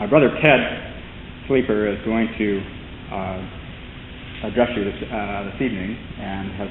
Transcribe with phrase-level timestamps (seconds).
[0.00, 0.58] My brother Ted
[1.46, 2.48] Sleeper is going to
[3.14, 6.66] uh, address you this, uh, this evening and has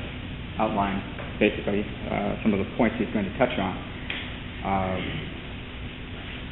[0.59, 0.99] outlined
[1.39, 3.79] basically uh, some of the points he's going to touch on.
[4.59, 4.99] Uh,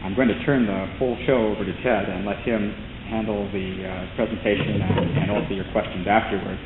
[0.07, 2.71] I'm going to turn the full show over to Ted and let him
[3.11, 6.63] handle the uh, presentation and, and, also your questions afterwards.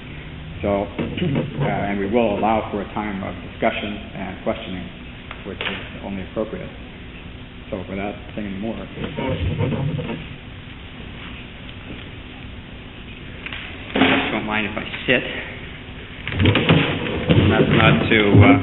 [0.61, 4.85] So, uh, and we will allow for a time of discussion and questioning,
[5.49, 6.84] which is only appropriate.
[7.71, 8.77] So without saying more.
[14.31, 15.23] Don't mind if I sit.
[17.49, 18.57] That's not to uh,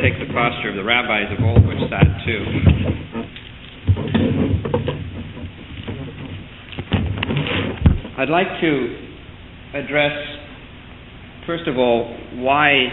[0.00, 2.44] take the posture of the rabbis of old, which sat too.
[8.16, 8.96] I'd like to
[9.74, 10.12] address,
[11.46, 12.86] first of all, why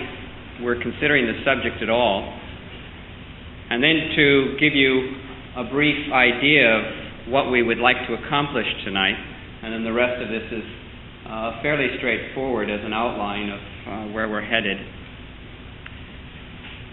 [0.63, 2.33] we're considering the subject at all
[3.69, 5.15] and then to give you
[5.57, 6.83] a brief idea of
[7.29, 9.15] what we would like to accomplish tonight.
[9.63, 10.63] And then the rest of this is
[11.27, 14.77] uh, fairly straightforward as an outline of uh, where we're headed.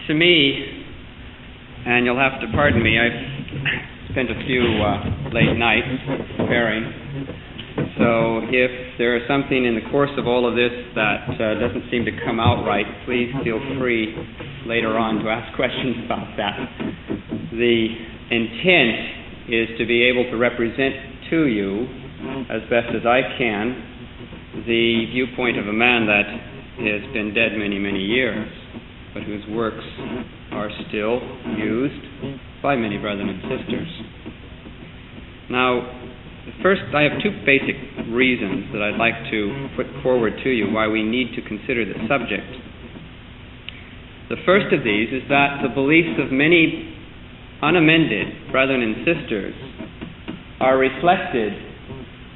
[0.09, 0.85] To me,
[1.87, 5.87] and you'll have to pardon me, I've spent a few uh, late nights
[6.37, 7.44] preparing.
[7.75, 11.91] So if there is something in the course of all of this that uh, doesn't
[11.91, 14.15] seem to come out right, please feel free
[14.67, 16.55] later on to ask questions about that.
[17.51, 17.87] The
[18.31, 21.87] intent is to be able to represent to you,
[22.51, 26.27] as best as I can, the viewpoint of a man that
[26.79, 28.49] has been dead many, many years,
[29.13, 29.85] but whose works
[30.53, 31.21] are still
[31.59, 33.89] used by many brethren and sisters.
[35.51, 36.04] Now,
[36.63, 37.77] first, I have two basic
[38.09, 41.97] reasons that I'd like to put forward to you why we need to consider the
[42.09, 42.47] subject
[44.29, 46.97] the first of these is that the beliefs of many
[47.63, 49.55] unamended brethren and sisters
[50.61, 51.53] are reflected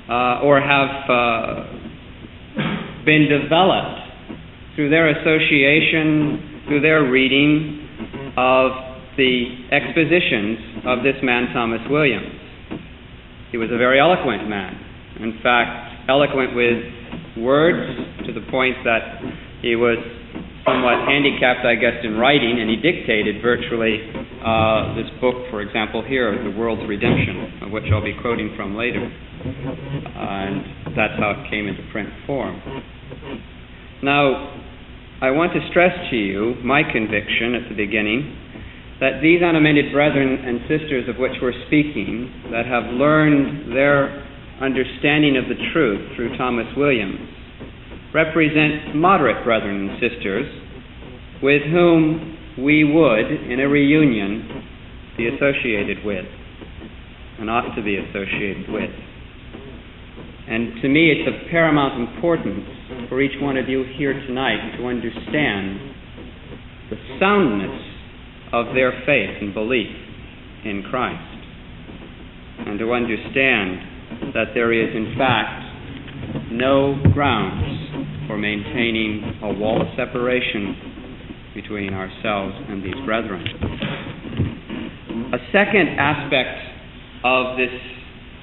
[0.09, 1.65] uh, or have uh,
[3.05, 4.05] been developed
[4.77, 8.71] through their association, through their reading of
[9.17, 12.38] the expositions of this man, Thomas Williams.
[13.51, 14.77] He was a very eloquent man.
[15.21, 19.21] In fact, eloquent with words to the point that
[19.63, 19.99] he was
[20.65, 24.05] somewhat handicapped, I guess, in writing, and he dictated virtually
[24.45, 28.77] uh, this book, for example, here, The World's Redemption, of which I'll be quoting from
[28.77, 29.01] later.
[29.01, 32.61] And that's how it came into print form.
[34.03, 34.61] Now,
[35.21, 38.48] I want to stress to you my conviction at the beginning
[39.01, 44.27] that these unamended brethren and sisters of which we're speaking, that have learned their
[44.61, 47.21] understanding of the truth through Thomas Williams,
[48.13, 50.47] represent moderate brethren and sisters
[51.43, 54.65] with whom we would, in a reunion,
[55.17, 56.27] be associated with
[57.39, 58.91] and ought to be associated with.
[60.49, 62.67] And to me, it's of paramount importance
[63.09, 65.79] for each one of you here tonight to understand
[66.91, 67.88] the soundness
[68.53, 69.95] of their faith and belief
[70.65, 71.39] in Christ,
[72.67, 79.89] and to understand that there is, in fact, no grounds for maintaining a wall of
[79.97, 83.45] separation between ourselves and these brethren.
[85.33, 86.59] A second aspect
[87.25, 87.73] of this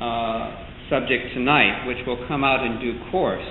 [0.01, 3.45] uh, subject tonight, which will come out in due course,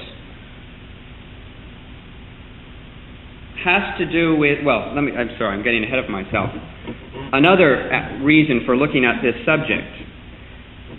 [3.64, 6.52] has to do with, well, let me, I'm sorry, I'm getting ahead of myself.
[7.32, 9.88] Another uh, reason for looking at this subject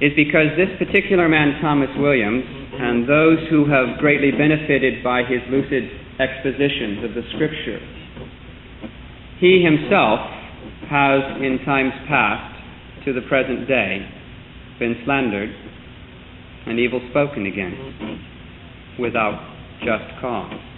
[0.02, 2.44] is because this particular man, Thomas Williams,
[2.74, 5.88] and those who have greatly benefited by his lucid
[6.20, 7.80] expositions of the Scripture.
[9.40, 10.20] He himself
[10.90, 14.04] has, in times past to the present day,
[14.80, 15.54] been slandered
[16.66, 19.38] and evil spoken against without
[19.80, 20.75] just cause.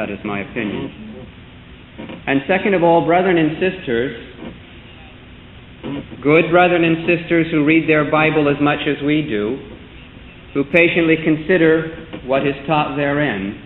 [0.00, 0.88] That is my opinion.
[2.26, 4.16] And second of all, brethren and sisters,
[6.22, 9.60] good brethren and sisters who read their Bible as much as we do,
[10.54, 13.60] who patiently consider what is taught therein,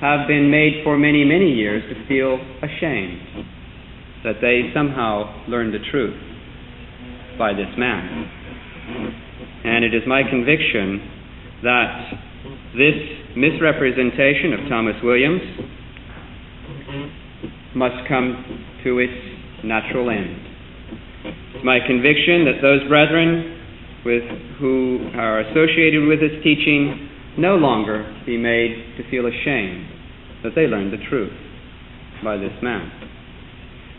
[0.00, 3.46] have been made for many, many years to feel ashamed
[4.24, 6.18] that they somehow learned the truth
[7.38, 8.26] by this man.
[9.62, 11.08] And it is my conviction
[11.62, 12.25] that
[12.76, 12.98] this
[13.36, 15.42] misrepresentation of Thomas Williams
[17.74, 18.44] must come
[18.84, 19.12] to its
[19.64, 20.36] natural end.
[21.54, 23.56] It's my conviction that those brethren
[24.04, 24.22] with
[24.60, 29.84] who are associated with his teaching no longer be made to feel ashamed
[30.42, 31.32] that they learned the truth
[32.22, 32.88] by this man.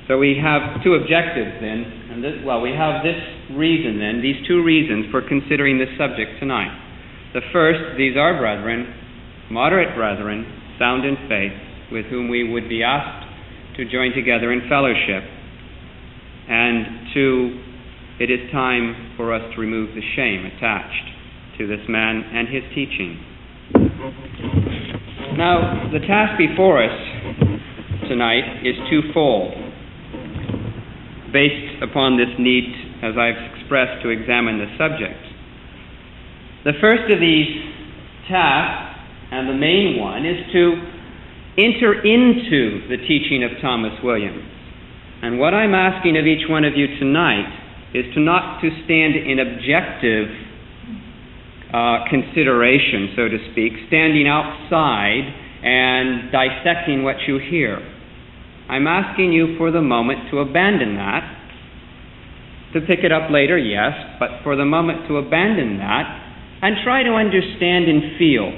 [0.08, 3.20] So we have two objectives then, and this, well, we have this
[3.52, 6.87] reason then, these two reasons for considering this subject tonight.
[7.34, 8.94] The first, these are brethren,
[9.52, 10.46] moderate brethren,
[10.80, 11.52] sound in faith,
[11.92, 13.28] with whom we would be asked
[13.78, 15.24] to join together in fellowship.
[16.50, 17.64] And two,
[18.20, 22.64] it is time for us to remove the shame attached to this man and his
[22.74, 23.20] teaching.
[25.38, 26.98] Now, the task before us
[28.10, 29.54] tonight is twofold,
[31.34, 35.37] based upon this need, as I've expressed, to examine the subject.
[36.66, 37.48] The first of these
[38.28, 39.00] tasks,
[39.32, 40.64] and the main one, is to
[41.58, 44.44] enter into the teaching of Thomas Williams.
[45.22, 47.50] And what I'm asking of each one of you tonight
[47.94, 50.30] is to not to stand in objective
[51.74, 55.26] uh, consideration, so to speak, standing outside
[55.64, 57.78] and dissecting what you hear.
[58.70, 61.24] I'm asking you for the moment to abandon that,
[62.74, 66.27] to pick it up later, yes, but for the moment to abandon that
[66.62, 68.52] and try to understand and feel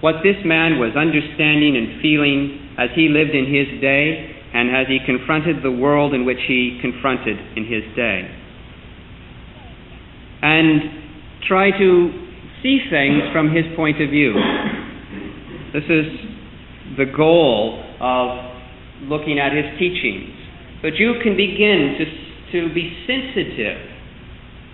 [0.00, 4.88] what this man was understanding and feeling as he lived in his day and as
[4.88, 8.24] he confronted the world in which he confronted in his day.
[10.42, 11.90] And try to
[12.62, 14.32] see things from his point of view.
[15.72, 16.06] This is
[16.96, 18.50] the goal of
[19.02, 20.34] looking at his teachings.
[20.82, 22.04] But you can begin to,
[22.68, 23.78] to be sensitive.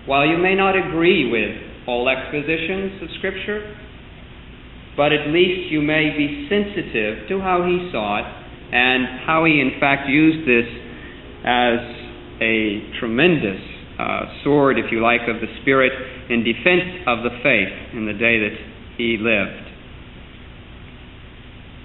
[0.05, 3.75] While you may not agree with all expositions of Scripture,
[4.95, 8.25] but at least you may be sensitive to how he saw it
[8.73, 10.67] and how he, in fact, used this
[11.45, 11.79] as
[12.41, 13.61] a tremendous
[13.99, 15.91] uh, sword, if you like, of the Spirit
[16.29, 18.55] in defense of the faith in the day that
[18.97, 19.63] he lived.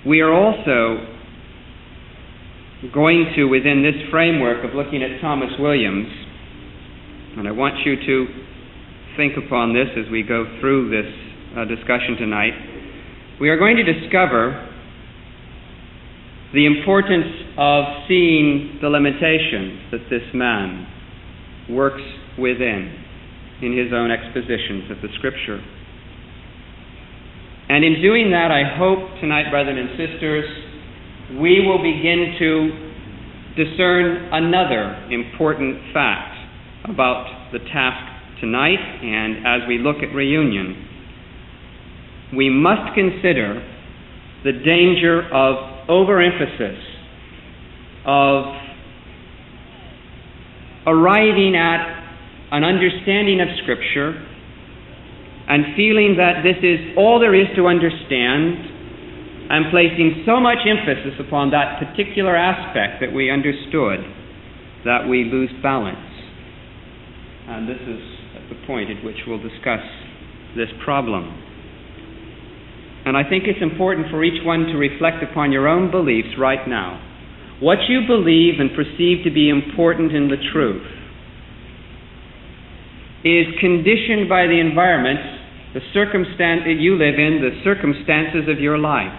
[0.05, 1.07] We are also
[2.93, 6.09] going to, within this framework of looking at Thomas Williams,
[7.39, 8.27] and I want you to
[9.17, 11.11] think upon this as we go through this
[11.57, 12.53] uh, discussion tonight,
[13.41, 14.69] we are going to discover
[16.55, 17.27] the importance
[17.57, 20.87] of seeing the limitations that this man
[21.71, 22.03] works
[22.39, 22.93] within
[23.63, 25.61] in his own expositions of the Scripture.
[27.69, 30.45] And in doing that, I hope tonight, brethren and sisters,
[31.41, 36.37] we will begin to discern another important fact
[36.85, 38.12] about the task
[38.43, 40.75] tonight and as we look at reunion.
[42.37, 43.63] We must consider
[44.43, 46.77] the danger of overemphasis
[48.05, 48.45] of
[50.87, 51.87] arriving at
[52.51, 54.19] an understanding of Scripture
[55.49, 58.59] and feeling that this is all there is to understand
[59.51, 64.01] and placing so much emphasis upon that particular aspect that we understood
[64.85, 65.99] that we lose balance.
[67.47, 68.12] And this is
[68.53, 69.81] the point at which we'll discuss
[70.57, 71.25] this problem.
[73.05, 76.69] And I think it's important for each one to reflect upon your own beliefs right
[76.69, 77.01] now.
[77.61, 80.87] What you believe and perceive to be important in the truth
[83.25, 88.79] is conditioned by the environment, the circumstance that you live in, the circumstances of your
[88.79, 89.15] life.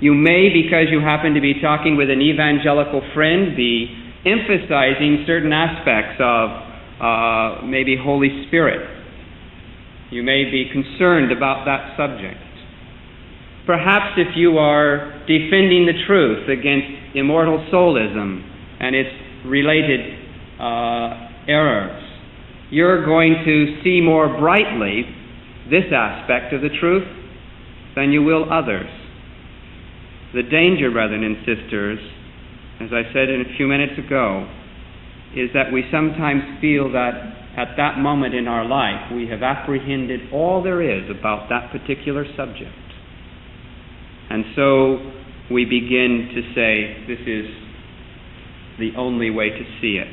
[0.00, 3.88] You may, because you happen to be talking with an evangelical friend, be
[4.24, 6.69] emphasizing certain aspects of
[7.00, 8.98] uh, maybe Holy Spirit.
[10.10, 12.40] You may be concerned about that subject.
[13.66, 18.42] Perhaps if you are defending the truth against immortal soulism
[18.80, 19.10] and its
[19.46, 20.00] related
[20.58, 22.02] uh, errors,
[22.70, 25.04] you're going to see more brightly
[25.70, 27.06] this aspect of the truth
[27.94, 28.90] than you will others.
[30.34, 31.98] The danger, brethren and sisters,
[32.80, 34.48] as I said a few minutes ago,
[35.36, 37.12] is that we sometimes feel that
[37.56, 42.24] at that moment in our life we have apprehended all there is about that particular
[42.36, 42.74] subject.
[44.30, 44.98] And so
[45.52, 47.46] we begin to say, this is
[48.78, 50.08] the only way to see it.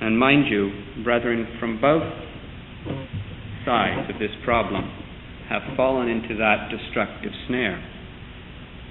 [0.00, 0.70] And mind you,
[1.02, 2.02] brethren, from both
[3.64, 4.90] sides of this problem
[5.48, 7.82] have fallen into that destructive snare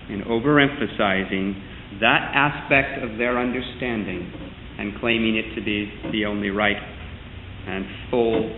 [0.10, 4.32] in overemphasizing that aspect of their understanding
[4.84, 8.52] and claiming it to be the only right and full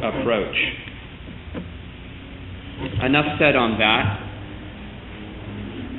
[0.00, 0.56] approach.
[3.04, 4.24] Enough said on that.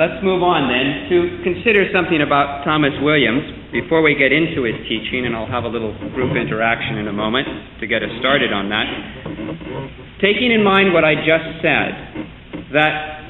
[0.01, 4.77] Let's move on then to consider something about Thomas Williams before we get into his
[4.89, 7.46] teaching, and I'll have a little group interaction in a moment
[7.82, 8.86] to get us started on that.
[10.17, 13.22] Taking in mind what I just said, that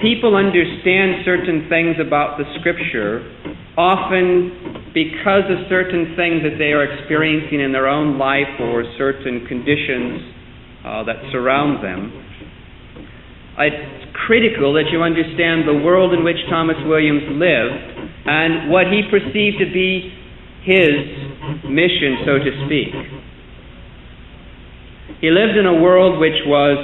[0.00, 3.24] people understand certain things about the Scripture
[3.76, 9.44] often because of certain things that they are experiencing in their own life or certain
[9.50, 10.22] conditions
[10.86, 12.14] uh, that surround them.
[13.58, 17.74] It's critical that you understand the world in which Thomas Williams lived
[18.26, 20.14] and what he perceived to be
[20.62, 20.94] his
[21.66, 22.94] mission, so to speak.
[25.20, 26.78] He lived in a world which was,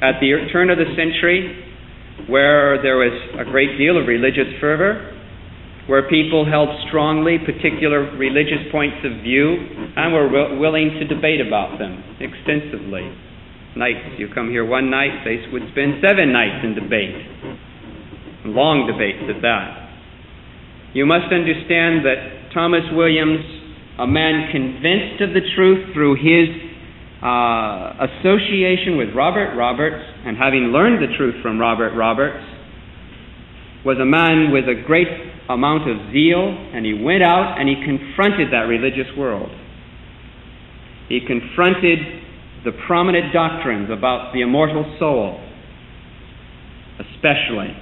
[0.00, 1.60] at the turn of the century,
[2.26, 5.13] where there was a great deal of religious fervor,
[5.86, 9.56] where people held strongly particular religious points of view
[9.96, 13.04] and were willing to debate about them extensively.
[13.76, 17.14] Nights, you come here one night, they would spend seven nights in debate,
[18.46, 19.84] long debates at that.
[20.94, 23.42] You must understand that Thomas Williams,
[23.98, 26.48] a man convinced of the truth through his
[27.20, 32.46] uh, association with Robert Roberts and having learned the truth from Robert Roberts,
[33.84, 37.76] was a man with a great amount of zeal, and he went out and he
[37.84, 39.50] confronted that religious world.
[41.08, 41.98] He confronted
[42.64, 45.38] the prominent doctrines about the immortal soul,
[46.98, 47.76] especially.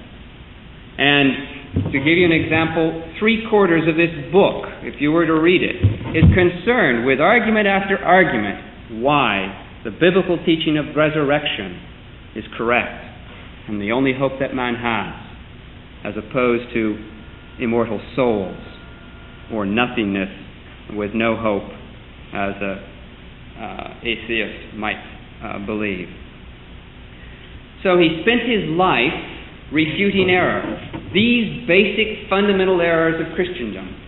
[0.98, 5.38] And to give you an example, three quarters of this book, if you were to
[5.40, 5.76] read it,
[6.16, 11.80] is concerned with argument after argument why the biblical teaching of resurrection
[12.36, 13.02] is correct
[13.68, 15.14] and the only hope that man has,
[16.04, 17.11] as opposed to
[17.60, 18.56] immortal souls
[19.52, 20.28] or nothingness
[20.94, 21.70] with no hope,
[22.32, 22.92] as a
[23.60, 24.96] uh, atheist might
[25.44, 26.08] uh, believe.
[27.82, 29.12] So he spent his life
[29.72, 30.62] refuting error,
[31.12, 34.01] these basic fundamental errors of Christendom.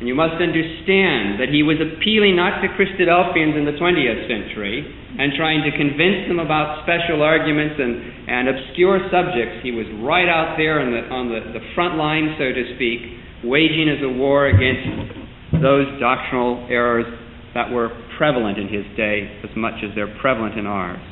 [0.00, 4.80] And you must understand that he was appealing not to Christadelphians in the 20th century
[4.80, 9.60] and trying to convince them about special arguments and, and obscure subjects.
[9.60, 13.20] He was right out there on the, on the, the front line, so to speak,
[13.44, 17.04] waging as a war against those doctrinal errors
[17.52, 21.04] that were prevalent in his day as much as they're prevalent in ours.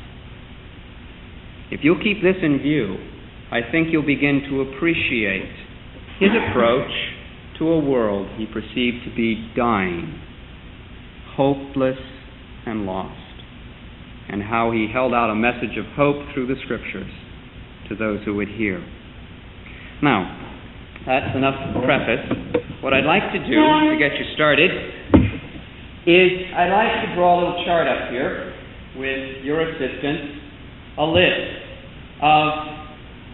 [1.69, 2.97] If you'll keep this in view,
[3.53, 5.53] I think you'll begin to appreciate
[6.17, 6.89] his approach
[7.59, 10.19] to a world he perceived to be dying,
[11.35, 11.99] hopeless,
[12.65, 13.19] and lost,
[14.29, 17.11] and how he held out a message of hope through the Scriptures
[17.89, 18.79] to those who would hear.
[20.01, 20.23] Now,
[21.05, 22.63] that's enough preface.
[22.81, 23.55] What I'd like to do
[23.91, 24.71] to get you started
[26.07, 28.55] is I'd like to draw a little chart up here
[28.95, 30.39] with your assistance,
[30.97, 31.59] a list
[32.23, 32.47] of,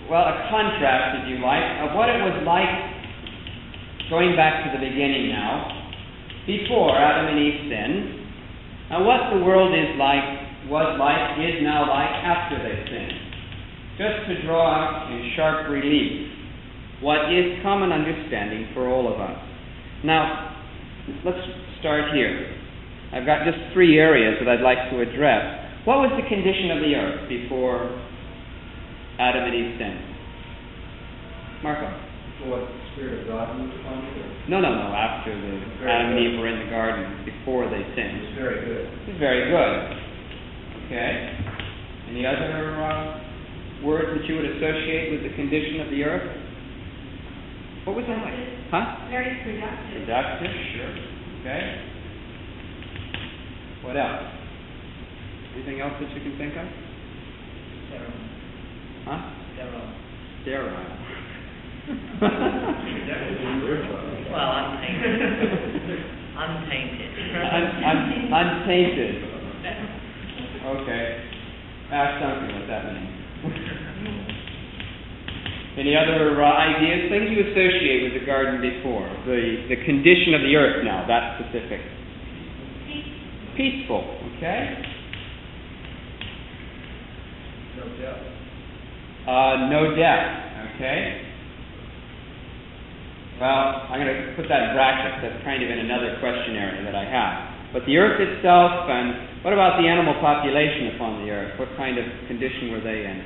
[0.10, 2.94] well, a contrast, if you like, of what it was like
[4.09, 5.71] going back to the beginning now,
[6.45, 8.25] before Adam and Eve sinned,
[8.91, 13.21] and what the world is like, was like, is now like after they sinned.
[13.97, 16.31] Just to draw out in sharp relief
[17.01, 19.38] what is common understanding for all of us.
[20.03, 20.53] Now,
[21.25, 21.41] let's
[21.79, 22.51] start here.
[23.13, 25.85] I've got just three areas that I'd like to address.
[25.85, 27.89] What was the condition of the earth before
[29.19, 30.01] Adam and Eve sinned?
[31.63, 31.89] Marco.
[32.50, 34.23] What Spirit of God moved upon you?
[34.47, 36.31] No, no, no, after the Very Adam and good.
[36.31, 38.21] Eve were in the garden, before they It sinned.
[38.23, 38.85] was very good.
[39.11, 39.75] It's very good.
[40.87, 41.11] Okay.
[42.15, 46.29] Any other uh, words that you would associate with the condition of the earth?
[47.83, 48.39] What was that like?
[48.71, 49.09] Huh?
[49.11, 50.05] Very productive.
[50.07, 50.93] Productive, sure.
[51.43, 51.63] Okay.
[53.83, 54.23] What else?
[55.55, 56.67] Anything else that you can think of?
[57.91, 58.23] Sterile.
[59.05, 59.19] Huh?
[59.53, 59.89] Sterile.
[60.41, 61.14] Sterile.
[64.32, 65.22] Well, untainted.
[66.38, 67.12] Untainted.
[67.36, 69.24] Un- un- untainted.
[70.65, 71.06] Okay.
[71.92, 73.15] Ask Duncan what that means.
[75.77, 79.08] Any other uh, ideas, things you associate with the garden before?
[79.27, 81.82] The, the condition of the earth now, that specific.
[83.56, 84.82] Peaceful, okay?
[87.77, 88.20] No death.
[89.27, 91.25] Uh, no death, okay?
[93.36, 95.20] Well, I'm going to put that in brackets.
[95.20, 97.75] That's kind of in another question area that I have.
[97.75, 101.60] But the earth itself, and what about the animal population upon the earth?
[101.60, 103.20] What kind of condition were they in?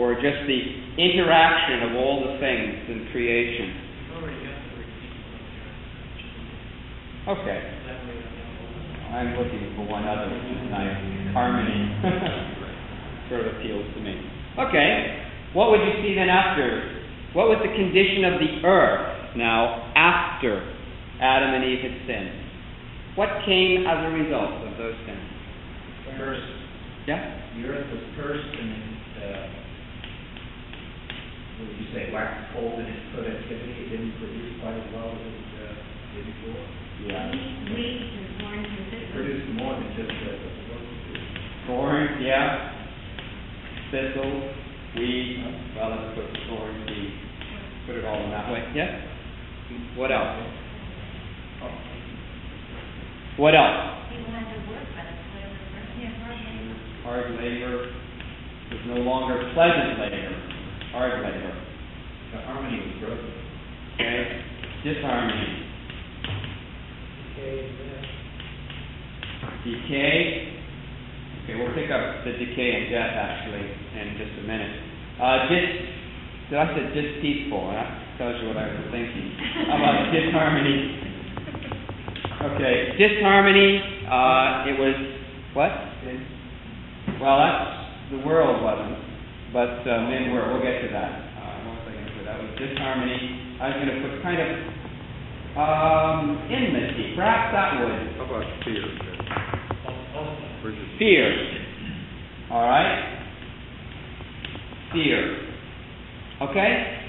[0.00, 0.60] Or just the
[0.96, 3.68] interaction of all the things in creation?
[7.28, 7.60] Okay.
[9.12, 10.96] I'm looking for one other, which is nice.
[11.36, 11.92] Harmony.
[13.28, 14.16] sort of appeals to me.
[14.58, 15.24] Okay.
[15.52, 17.03] What would you see then after?
[17.34, 20.54] What was the condition of the earth now after
[21.18, 22.30] Adam and Eve had sinned?
[23.18, 25.26] What came as a result of those sins?
[26.14, 26.54] Cursed.
[27.10, 27.18] Yeah?
[27.58, 28.70] The earth was cursed and,
[29.18, 29.46] uh,
[31.58, 35.18] When you say wax cold in its productivity, it didn't produce quite as well as
[35.18, 35.74] it uh,
[36.14, 36.62] did before.
[37.02, 37.34] Yeah.
[37.34, 41.22] Weeds and thorns It produced more than just what it to do.
[41.66, 42.78] Thorns, yeah.
[43.90, 44.54] Thistles,
[44.96, 45.40] weeds,
[45.76, 47.14] well, let's put thorns, weeds,
[47.86, 48.90] put it all in that way, yes?
[49.96, 50.38] What else?
[53.36, 54.06] What else?
[54.14, 56.76] People had to work by the toil of their, yeah, hard labor.
[57.02, 57.90] Hard labor
[58.70, 60.38] is no longer pleasant labor,
[60.92, 61.54] hard labor,
[62.32, 63.32] The harmony was broken.
[63.94, 64.40] okay?
[64.84, 65.64] Disharmony,
[69.64, 70.63] decay.
[71.44, 73.68] Okay, we'll pick up the decay and death actually
[74.00, 74.80] in just a minute.
[75.20, 75.68] Uh, dis,
[76.48, 77.68] did I say dispeaceful?
[77.68, 79.28] That tells you what I was thinking.
[79.68, 81.04] How about disharmony?
[82.48, 83.76] Okay, disharmony,
[84.08, 84.96] uh, it was,
[85.52, 85.72] what?
[87.20, 88.96] Well, that's, the world wasn't,
[89.52, 90.48] but uh, men were.
[90.48, 91.12] We'll get to that.
[91.44, 92.24] Uh, what was I going to put?
[92.24, 93.20] That was disharmony.
[93.60, 94.48] I was going to put kind of
[95.60, 97.12] um, enmity.
[97.16, 98.16] Perhaps that would.
[98.16, 100.53] How about fear?
[100.98, 101.28] Fear.
[102.50, 103.20] All right?
[104.92, 105.44] Fear.
[106.40, 107.00] Okay?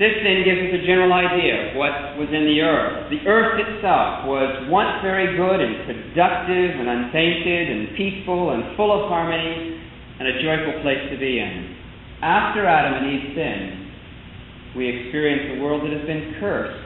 [0.00, 3.12] This then gives us a general idea of what was in the earth.
[3.12, 8.88] The earth itself was once very good and productive and untainted and peaceful and full
[8.88, 9.76] of harmony
[10.20, 11.76] and a joyful place to be in.
[12.24, 16.80] After Adam and Eve sinned, we experience a world that has been cursed,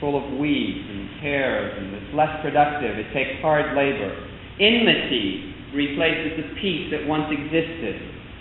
[0.00, 2.96] full of weeds and tares and is less productive.
[2.96, 4.12] It takes hard labor.
[4.60, 7.96] Enmity replaces the peace that once existed.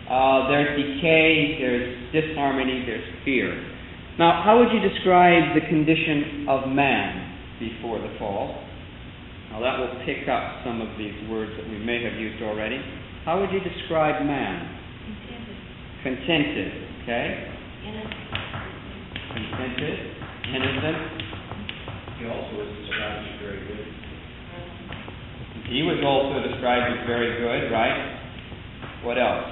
[0.09, 3.53] Uh, there's decay, there's disharmony, there's fear.
[4.17, 8.57] Now, how would you describe the condition of man before the fall?
[9.51, 12.81] Now, that will pick up some of these words that we may have used already.
[13.25, 14.77] How would you describe man?
[16.03, 16.71] Contented, Contented,
[17.03, 17.27] okay?
[17.85, 18.13] innocent,
[19.33, 19.99] Contented,
[20.51, 20.97] innocent.
[22.17, 24.08] He also was described as very good.
[25.69, 29.05] He was also described as very good, right?
[29.05, 29.45] What else?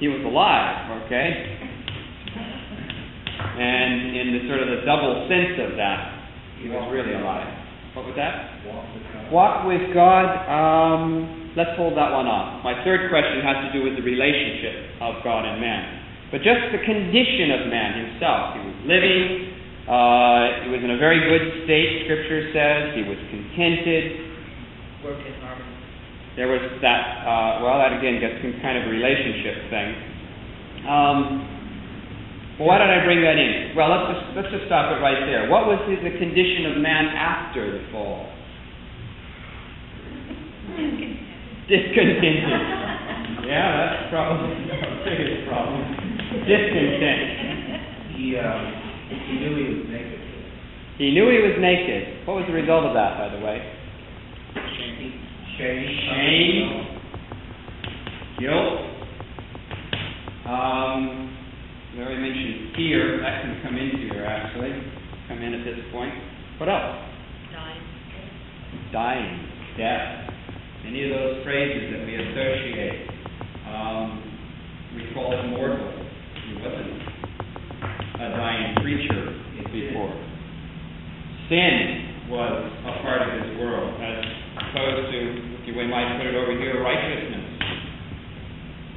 [0.00, 1.58] He was alive, okay?
[3.58, 6.16] And in the sort of the double sense of that,
[6.62, 7.50] he was really alive.
[7.92, 8.62] What was that?
[8.64, 9.32] Walk with God.
[9.34, 12.62] Walk with God, um, let's hold that one off.
[12.62, 15.98] My third question has to do with the relationship of God and man.
[16.30, 18.54] But just the condition of man himself.
[18.54, 19.57] He was living,
[19.88, 22.92] uh, he was in a very good state, Scripture says.
[22.92, 24.04] He was contented.
[25.00, 25.64] Work in harmony.
[26.36, 29.88] There was that, uh, well, that again gets some kind of relationship thing.
[30.84, 31.18] Um,
[32.60, 33.72] well, why did I bring that in?
[33.72, 35.48] Well, let's just, let's just stop it right there.
[35.48, 38.28] What was the, the condition of man after the fall?
[41.64, 42.60] Discontented.
[43.48, 45.80] Yeah, that's probably the biggest problem.
[46.44, 48.14] Discontent.
[48.20, 50.20] He, um, he knew he was naked.
[50.98, 52.26] He knew he was naked.
[52.26, 53.62] What was the result of that, by the way?
[55.56, 55.98] Shame.
[56.08, 56.88] Shame.
[58.38, 58.88] Guilt.
[60.46, 61.36] Um,
[61.94, 63.20] we already mentioned fear.
[63.20, 64.72] That can come into here, actually.
[65.28, 66.14] Come in at this point.
[66.58, 66.96] What else?
[67.52, 67.82] Dying.
[68.92, 70.30] Dying, death.
[70.86, 73.10] Any of those phrases that we associate.
[73.68, 74.22] Um,
[74.96, 75.78] we call him mortal.
[76.48, 77.17] He wasn't
[78.18, 79.30] a dying creature
[79.62, 80.10] is before.
[81.46, 84.26] Sin was a part of his world, as
[84.58, 85.18] opposed to,
[85.70, 87.46] if we might put it over here, righteousness.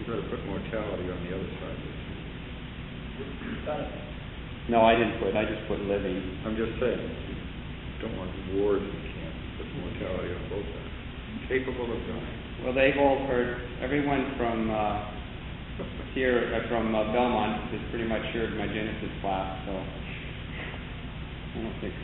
[0.01, 1.77] You better put mortality on the other side.
[4.69, 6.17] No, I didn't put, I just put living.
[6.41, 7.37] I'm just saying, you
[8.01, 11.45] don't want wars in camp, put mortality on both sides.
[11.45, 12.41] Capable of dying.
[12.65, 15.20] Well, they've all heard, everyone from, uh,
[16.13, 21.95] here, from uh, Belmont has pretty much heard my Genesis class, so I don't think.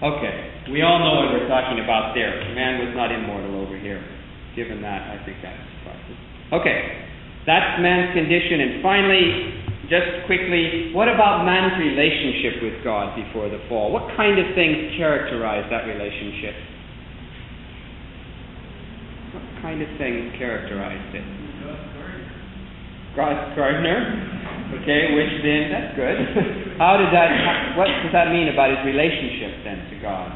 [0.00, 0.34] Okay,
[0.72, 2.40] we all know what we're talking about there.
[2.54, 4.00] Man was not immortal over here.
[4.56, 6.18] Given that, I think that's suffices.
[6.52, 6.78] Okay,
[7.46, 8.60] that's man's condition.
[8.60, 9.24] And finally,
[9.90, 13.92] just quickly, what about man's relationship with God before the fall?
[13.92, 16.54] What kind of things characterize that relationship?
[19.34, 21.39] What kind of things characterized it?
[23.16, 24.38] God's gardener.
[24.80, 26.16] Okay, which then, that's good.
[26.78, 30.30] How did that, how- what does that mean about his relationship then to God?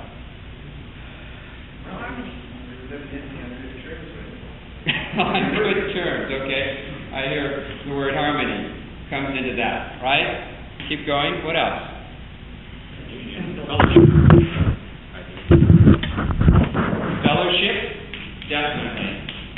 [5.15, 6.65] On good terms, okay?
[7.15, 7.47] I hear
[7.87, 8.75] the word harmony
[9.09, 10.51] comes into that, right?
[10.89, 11.95] Keep going, what else?
[17.25, 17.77] Fellowship,
[18.53, 19.13] definitely,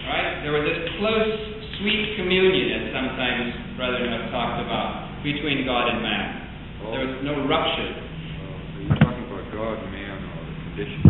[0.06, 0.40] right?
[0.42, 1.34] There was this close,
[1.78, 6.26] sweet communion, as sometimes brethren have talked about, between God and man.
[6.84, 6.90] Oh.
[6.92, 7.92] There was no rupture.
[7.92, 11.00] Oh, you talking about God, man, or the condition.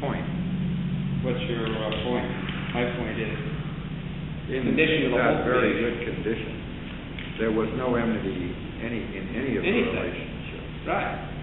[0.00, 0.26] Point.
[1.26, 2.28] What's your uh, point?
[2.74, 3.34] My point is
[4.48, 5.82] in condition of that very thing.
[5.82, 6.54] good condition.
[7.38, 9.90] There was no enmity any in any of Anything.
[9.90, 10.86] the relationships.
[10.86, 11.37] Right.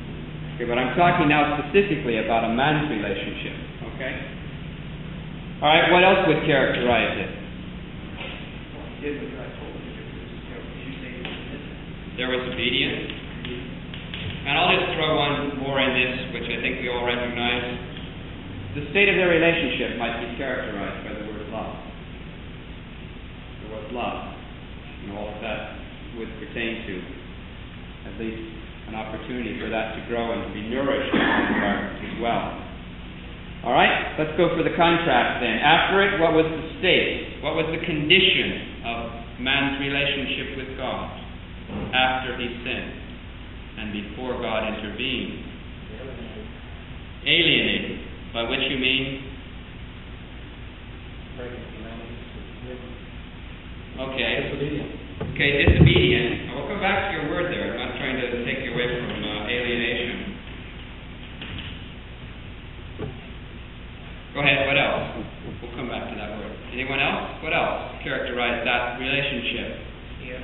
[0.55, 3.59] Okay, but I'm talking now specifically about a man's relationship,
[3.91, 4.13] okay?
[5.59, 7.31] All right, what else would characterize it?
[9.03, 11.59] Did what God told you, you know, you say this.
[12.15, 13.11] There was obedience.
[14.47, 18.79] And I'll just throw one more in this, which I think we all recognize.
[18.79, 21.75] The state of their relationship might be characterized by the word love.
[23.59, 24.39] There was love,
[25.03, 25.83] and all of that
[26.15, 26.95] would pertain to
[28.07, 31.97] at least an opportunity for that to grow and to be nourished in the environment
[32.05, 32.45] as well.
[33.65, 35.57] All right, let's go for the contrast then.
[35.57, 37.41] After it, what was the state?
[37.41, 38.99] What was the condition of
[39.41, 41.09] man's relationship with God
[41.89, 42.93] after he sinned
[43.81, 45.49] and before God intervened?
[47.25, 48.05] Alienated,
[48.37, 49.33] by which you mean,
[51.35, 52.15] Breaking commandments,
[53.99, 54.55] okay,
[55.35, 56.47] okay, disobedient.
[56.47, 57.75] Now, we'll come back to your word there.
[57.75, 60.25] I'm not trying to take you away from uh, alienation.
[64.35, 65.15] Go ahead, what else?
[65.63, 66.51] We'll come back to that word.
[66.75, 67.39] Anyone else?
[67.39, 69.79] What else characterized that relationship?
[70.19, 70.39] Fear.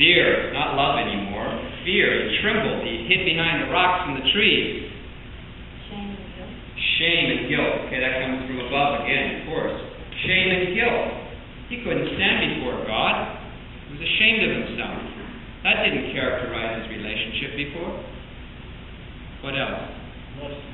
[0.00, 0.24] Fear,
[0.56, 1.52] not love anymore.
[1.84, 2.32] Fear.
[2.32, 2.80] He trembled.
[2.80, 4.88] He hid behind the rocks and the trees.
[5.92, 6.52] Shame and guilt.
[6.96, 7.74] Shame and guilt.
[7.92, 9.76] Okay, that comes from above again, of course.
[10.24, 11.04] Shame and guilt.
[11.68, 13.36] He couldn't stand before God.
[13.92, 14.96] He was ashamed of himself.
[15.60, 17.92] That didn't characterize his relationship before.
[19.44, 19.92] What else?
[20.40, 20.64] Lust.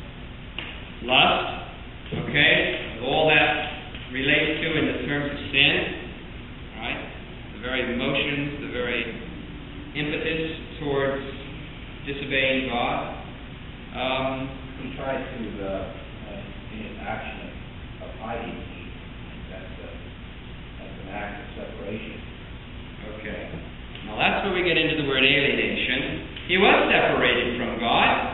[1.11, 1.70] Lust.
[2.11, 5.75] Okay, all that relates to in the terms of sin.
[6.83, 7.01] Right?
[7.55, 9.03] The very emotions, the very
[9.94, 11.23] impetus towards
[12.07, 13.14] disobeying God.
[13.94, 14.35] Um,
[14.83, 17.38] He tried to, uh, uh, in an action
[18.03, 18.59] of, hiding,
[19.51, 19.94] that's, uh,
[20.83, 22.16] that's an act of separation.
[23.18, 23.55] Okay.
[24.07, 26.27] Now that's where we get into the word alienation.
[26.49, 28.30] He was separated from God.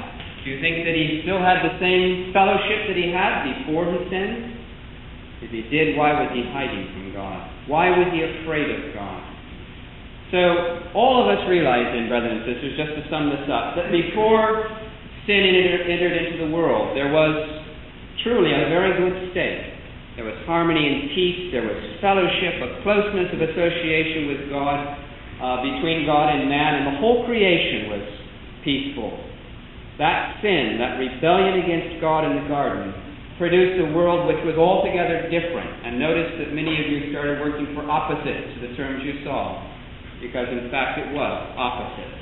[0.47, 3.99] Do you think that he still had the same fellowship that he had before he
[4.07, 4.55] sinned?
[5.43, 7.51] If he did, why was he hiding from God?
[7.67, 9.27] Why was he afraid of God?
[10.31, 10.39] So,
[10.95, 14.71] all of us realize then, brothers and sisters, just to sum this up, that before
[15.27, 15.43] sin
[15.91, 17.35] entered, into the world, there was
[18.23, 19.75] truly a very good state.
[20.15, 24.79] There was harmony and peace, there was fellowship, a closeness of association with God,
[25.43, 28.07] uh, between God and man, and the whole creation was
[28.63, 29.27] peaceful.
[29.99, 32.93] That sin, that rebellion against God in the garden,
[33.41, 35.69] produced a world which was altogether different.
[35.85, 39.61] And notice that many of you started working for opposites to the terms you saw,
[40.21, 42.21] because in fact it was opposites.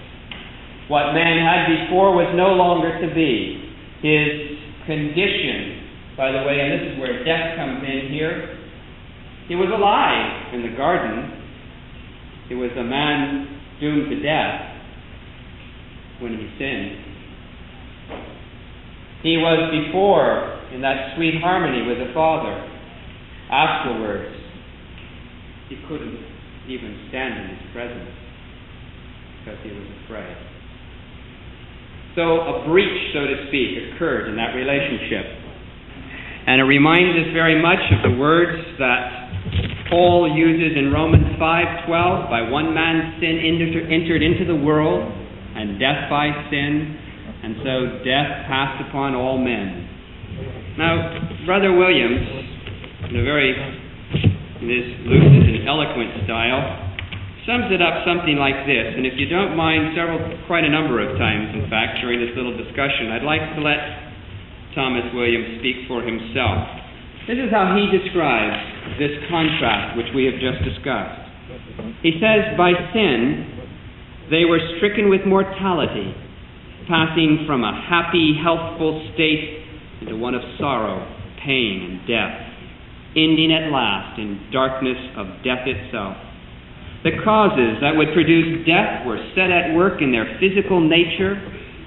[0.87, 3.73] What man had before was no longer to be.
[4.05, 8.59] His condition, by the way, and this is where death comes in here,
[9.49, 11.43] he was alive in the garden.
[12.49, 13.49] He was a man
[13.81, 14.61] doomed to death
[16.21, 17.14] when he sinned.
[19.25, 22.53] He was before in that sweet harmony with the Father.
[23.49, 24.37] Afterwards,
[25.73, 26.21] he couldn't
[26.69, 28.13] even stand in his presence
[29.41, 30.37] because he was afraid.
[32.15, 35.25] So a breach, so to speak, occurred in that relationship.
[36.47, 42.29] And it reminds us very much of the words that Paul uses in Romans 5:12,
[42.29, 45.01] by one man's sin entered entered into the world,
[45.57, 46.97] and death by sin,
[47.45, 49.85] and so death passed upon all men.
[50.81, 50.97] Now,
[51.45, 52.25] Brother Williams,
[53.13, 53.53] in a very
[54.65, 56.65] in his lucid and eloquent style,
[57.45, 58.97] sums it up something like this.
[58.97, 62.33] And if you don't mind, several, quite a number of times, in fact, during this
[62.33, 63.77] little discussion, I'd like to let
[64.73, 66.65] Thomas Williams speak for himself.
[67.29, 68.57] This is how he describes
[68.97, 71.21] this contrast which we have just discussed.
[72.01, 76.17] He says, By sin, they were stricken with mortality,
[76.89, 79.65] passing from a happy, healthful state
[80.01, 81.01] into one of sorrow,
[81.45, 82.35] pain, and death,
[83.17, 86.17] ending at last in darkness of death itself.
[87.05, 91.37] The causes that would produce death were set at work in their physical nature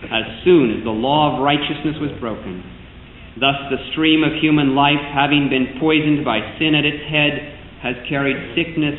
[0.06, 2.62] as soon as the law of righteousness was broken.
[3.40, 7.34] Thus, the stream of human life, having been poisoned by sin at its head,
[7.82, 8.98] has carried sickness,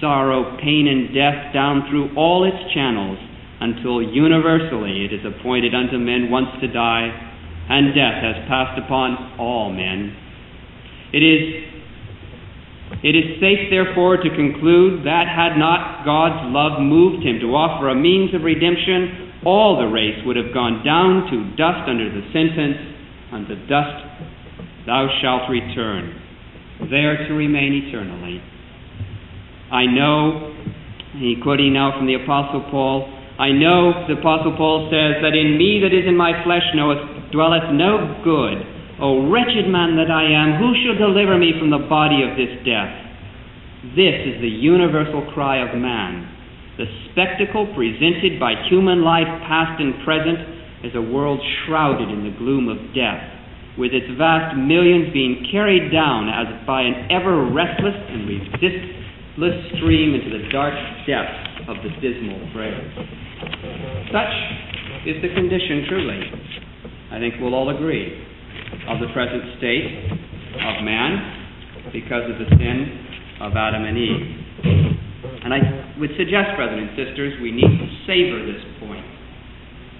[0.00, 3.16] sorrow, pain, and death down through all its channels
[3.62, 7.06] until universally it is appointed unto men once to die,
[7.70, 10.10] and death has passed upon all men.
[11.14, 11.70] It is
[13.02, 17.88] It is safe, therefore, to conclude that had not God's love moved him to offer
[17.88, 22.22] a means of redemption, all the race would have gone down to dust under the
[22.34, 22.92] sentence,
[23.32, 24.04] Unto dust
[24.84, 26.20] thou shalt return,
[26.90, 28.42] there to remain eternally.
[29.72, 30.54] I know,
[31.42, 33.08] quoting now from the Apostle Paul,
[33.42, 36.62] I know, the Apostle Paul says, that in me that is in my flesh
[37.34, 38.62] dwelleth no good.
[39.02, 42.54] O wretched man that I am, who shall deliver me from the body of this
[42.62, 42.94] death?
[43.98, 46.30] This is the universal cry of man.
[46.78, 52.38] The spectacle presented by human life, past and present, is a world shrouded in the
[52.38, 53.26] gloom of death,
[53.74, 60.14] with its vast millions being carried down as by an ever restless and resistless stream
[60.14, 60.78] into the dark
[61.10, 62.86] depths of the dismal grave.
[64.12, 64.34] Such
[65.06, 66.20] is the condition, truly,
[67.10, 68.12] I think we'll all agree,
[68.88, 70.10] of the present state
[70.62, 72.78] of man because of the sin
[73.40, 74.42] of Adam and Eve.
[75.44, 75.58] And I
[75.98, 79.04] would suggest, brothers and sisters, we need to savor this point.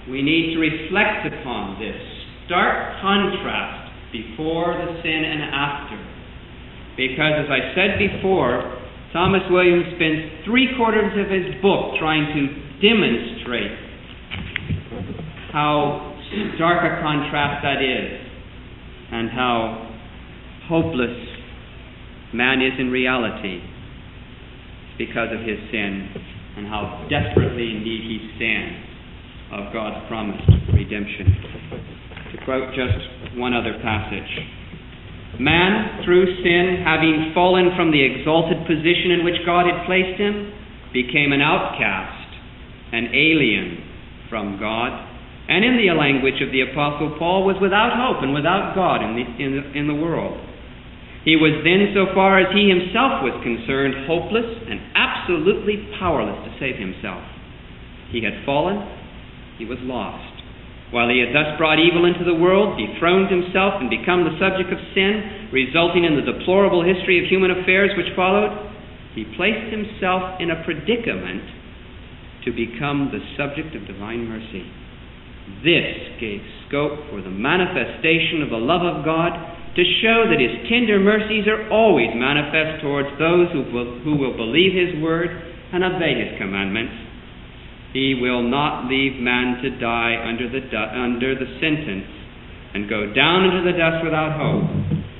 [0.08, 1.98] We need to reflect upon this
[2.46, 5.98] stark contrast before the sin and after.
[6.96, 8.60] Because, as I said before,
[9.12, 12.42] Thomas Williams spends three quarters of his book trying to
[12.80, 13.31] demonstrate
[15.52, 16.16] how
[16.56, 18.20] stark a contrast that is
[19.12, 19.90] and how
[20.68, 21.16] hopeless
[22.32, 23.60] man is in reality
[24.96, 26.08] because of his sin
[26.56, 28.92] and how desperately indeed he stands
[29.52, 31.36] of God's promised redemption.
[32.32, 34.30] To quote just one other passage
[35.40, 40.52] Man, through sin, having fallen from the exalted position in which God had placed him,
[40.92, 42.21] became an outcast,
[42.92, 43.82] an alien
[44.28, 44.92] from God,
[45.48, 49.16] and in the language of the Apostle Paul, was without hope and without God in
[49.16, 50.38] the, in the, in the world.
[51.24, 56.50] He was then, so far as he himself was concerned, hopeless and absolutely powerless to
[56.58, 57.22] save himself.
[58.10, 58.82] He had fallen,
[59.56, 60.32] he was lost.
[60.92, 64.68] While he had thus brought evil into the world, dethroned himself, and become the subject
[64.68, 68.52] of sin, resulting in the deplorable history of human affairs which followed,
[69.16, 71.61] he placed himself in a predicament
[72.44, 74.66] to become the subject of divine mercy.
[75.62, 79.34] This gave scope for the manifestation of the love of God
[79.74, 84.36] to show that his tender mercies are always manifest towards those who will, who will
[84.36, 85.30] believe his word
[85.72, 87.12] and obey his commandments
[87.92, 90.60] he will not leave man to die under the,
[90.96, 92.08] under the sentence
[92.72, 94.64] and go down into the dust without hope,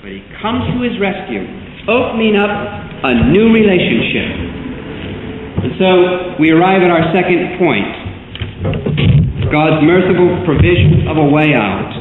[0.00, 1.44] but he comes to his rescue,
[1.84, 4.41] opening up a new relationship.
[5.78, 8.02] So we arrive at our second point
[9.52, 11.92] God's merciful provision of a way out.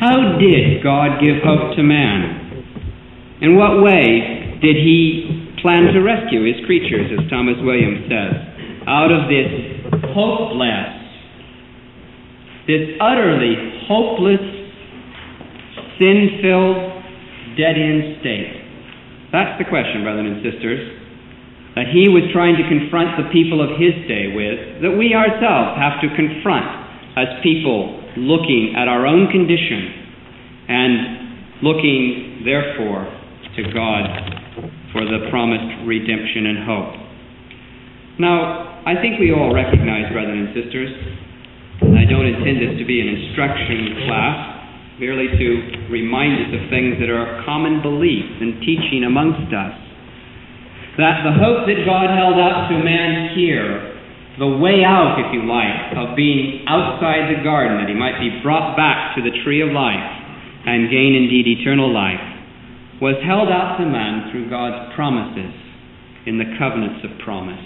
[0.00, 3.40] How did God give hope to man?
[3.40, 8.36] In what way did he plan to rescue his creatures, as Thomas Williams says,
[8.88, 9.48] out of this
[10.12, 10.92] hopeless,
[12.68, 13.56] this utterly
[13.88, 14.44] hopeless,
[15.96, 18.60] sin filled, dead end state?
[19.32, 20.99] That's the question, brothers and sisters,
[21.80, 25.80] that he was trying to confront the people of his day with, that we ourselves
[25.80, 26.68] have to confront
[27.16, 29.88] as people looking at our own condition
[30.68, 33.08] and looking, therefore,
[33.56, 34.04] to God
[34.92, 36.92] for the promised redemption and hope.
[38.20, 40.92] Now, I think we all recognize, brothers and sisters,
[41.80, 45.48] and I don't intend this to be an instruction class, merely to
[45.88, 49.89] remind us of things that are common belief and teaching amongst us.
[50.98, 53.94] That the hope that God held out to man here,
[54.38, 58.42] the way out, if you like, of being outside the garden, that he might be
[58.42, 60.02] brought back to the tree of life
[60.66, 62.20] and gain indeed eternal life,
[63.00, 65.54] was held out to man through God's promises
[66.26, 67.64] in the covenants of promise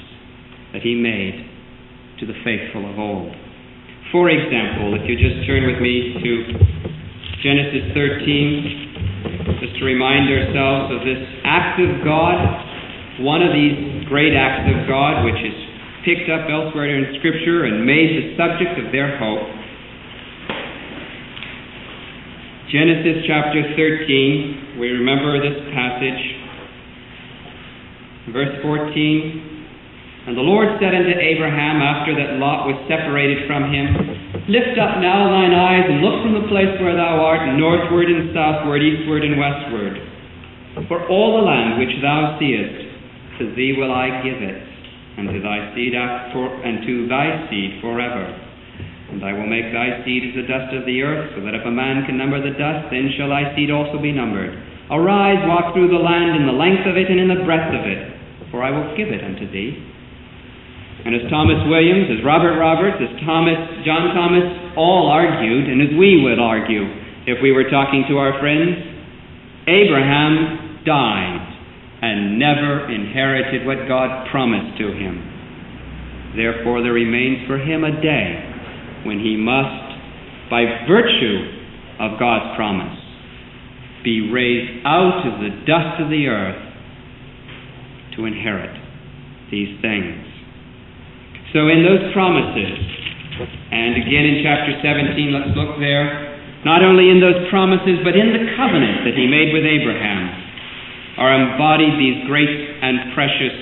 [0.73, 1.51] that he made
[2.21, 3.35] to the faithful of old.
[4.13, 6.31] For example, if you just turn with me to
[7.43, 12.39] Genesis 13, just to remind ourselves of this act of God,
[13.21, 15.55] one of these great acts of God, which is
[16.03, 19.47] picked up elsewhere in Scripture and made the subject of their hope.
[22.73, 26.23] Genesis chapter 13, we remember this passage.
[28.33, 29.55] Verse 14
[30.25, 33.93] and the Lord said unto Abraham, after that Lot was separated from him,
[34.49, 38.33] Lift up now thine eyes, and look from the place where thou art, northward and
[38.33, 40.01] southward, eastward and westward.
[40.89, 42.84] For all the land which thou seest,
[43.39, 44.59] to thee will I give it,
[45.19, 45.95] and to thy seed
[46.33, 48.25] for, and to thy seed forever.
[49.15, 51.63] And I will make thy seed as the dust of the earth, so that if
[51.67, 54.51] a man can number the dust, then shall thy seed also be numbered.
[54.91, 57.85] Arise, walk through the land in the length of it and in the breadth of
[57.87, 59.77] it, for I will give it unto thee.
[61.05, 65.93] And as Thomas Williams, as Robert Roberts, as Thomas, John Thomas, all argued, and as
[66.01, 66.85] we would argue
[67.29, 68.77] if we were talking to our friends,
[69.69, 71.44] Abraham died
[72.05, 76.37] and never inherited what God promised to him.
[76.37, 78.45] Therefore, there remains for him a day
[79.09, 79.89] when he must,
[80.53, 81.65] by virtue
[82.05, 83.01] of God's promise,
[84.05, 86.61] be raised out of the dust of the earth
[88.17, 88.77] to inherit
[89.49, 90.21] these things.
[91.57, 92.85] So, in those promises,
[93.73, 96.37] and again in chapter 17, let's look there,
[96.69, 100.44] not only in those promises, but in the covenant that he made with Abraham,
[101.17, 103.57] are embodied these great and precious,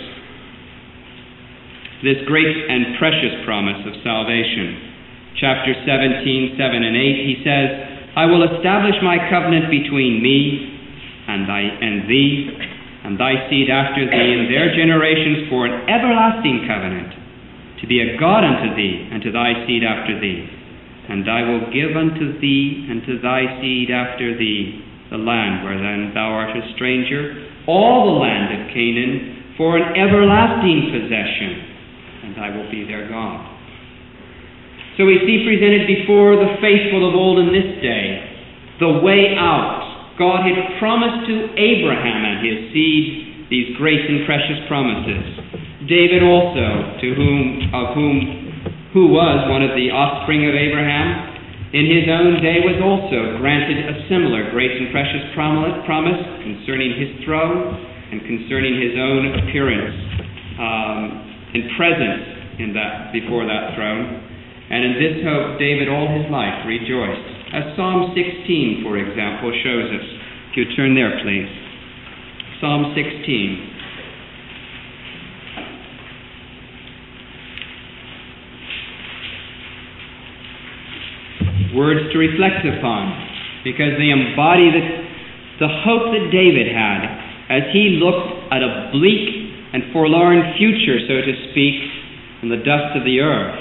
[2.00, 4.88] this great and precious promise of salvation.
[5.36, 7.68] Chapter 17, 7 and 8, he says,
[8.16, 10.68] I will establish my covenant between me
[11.28, 12.52] and thy and thee
[13.04, 17.12] and thy seed after thee and their generations for an everlasting covenant,
[17.80, 20.46] to be a God unto thee and to thy seed after thee.
[21.08, 26.16] And I will give unto thee and to thy seed after thee the land wherein
[26.16, 31.53] thou art a stranger, all the land of Canaan, for an everlasting possession,
[32.25, 33.44] and I will be their God.
[34.96, 38.33] So we see presented before the faithful of old in this day
[38.81, 40.16] the way out.
[40.16, 45.25] God had promised to Abraham and his seed these great and precious promises.
[45.88, 48.16] David also, to whom of whom
[48.92, 51.31] who was one of the offspring of Abraham,
[51.72, 57.24] in his own day was also granted a similar great and precious promise concerning his
[57.24, 57.80] throne
[58.12, 59.96] and concerning his own appearance
[60.61, 61.00] um,
[61.56, 64.04] and presence in that before that throne.
[64.68, 67.56] And in this hope, David all his life rejoiced.
[67.56, 70.06] As Psalm 16, for example, shows us.
[70.52, 71.48] If you turn there, please.
[72.61, 73.71] Psalm 16.
[81.74, 83.16] Words to reflect upon,
[83.64, 84.85] because they embody the,
[85.64, 87.00] the hope that David had
[87.48, 91.76] as he looked at a bleak and forlorn future, so to speak,
[92.42, 93.56] in the dust of the earth.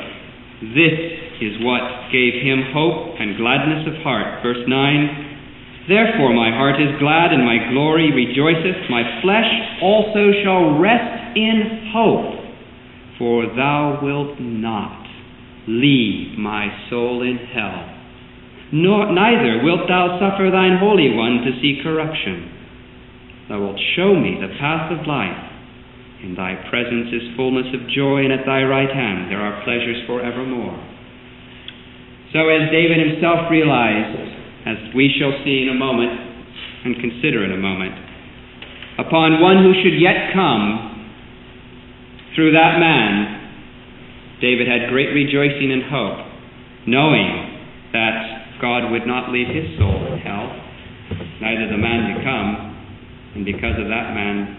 [0.75, 0.97] This
[1.41, 4.43] is what gave him hope and gladness of heart.
[4.43, 9.49] Verse 9 Therefore my heart is glad and my glory rejoiceth, my flesh
[9.81, 12.37] also shall rest in hope,
[13.17, 15.07] for thou wilt not
[15.67, 17.90] leave my soul in hell,
[18.71, 22.47] nor neither wilt thou suffer thine Holy One to see corruption.
[23.49, 25.51] Thou wilt show me the path of life.
[26.23, 29.99] In thy presence is fullness of joy, and at thy right hand there are pleasures
[30.07, 30.79] for evermore.
[32.31, 34.15] So, as David himself realized,
[34.63, 36.15] as we shall see in a moment
[36.85, 37.91] and consider in a moment,
[39.03, 41.11] upon one who should yet come
[42.35, 46.23] through that man, David had great rejoicing and hope,
[46.87, 47.59] knowing
[47.91, 50.45] that God would not leave his soul in hell,
[51.41, 52.49] neither the man to come,
[53.35, 54.53] and because of that man,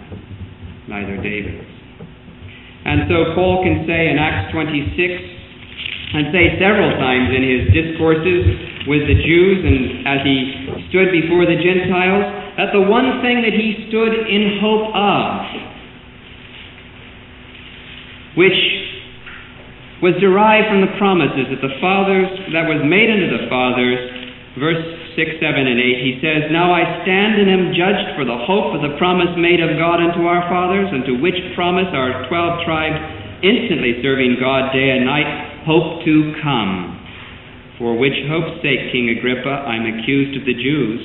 [0.91, 1.71] neither David's.
[2.85, 4.99] And so Paul can say in Acts 26,
[6.13, 10.37] and say several times in his discourses with the Jews and as he
[10.91, 12.27] stood before the Gentiles,
[12.59, 15.31] that the one thing that he stood in hope of,
[18.37, 18.82] which
[20.03, 24.03] was derived from the promises that the fathers, that was made unto the fathers,
[24.59, 24.83] verse
[25.15, 28.75] 6, 7, and 8, he says, Now I stand and am judged for the hope
[28.75, 32.99] of the promise made of God unto our fathers, unto which promise our twelve tribes,
[33.47, 36.99] instantly serving God day and night, hope to come.
[37.79, 40.99] For which hope's sake, King Agrippa, I'm accused of the Jews.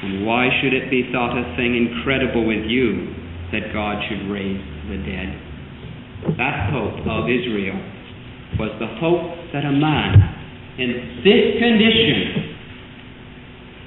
[0.00, 3.12] And why should it be thought a thing incredible with you
[3.52, 5.49] that God should raise the dead?
[6.36, 7.80] That hope of Israel
[8.58, 10.20] was the hope that a man
[10.76, 12.56] in this condition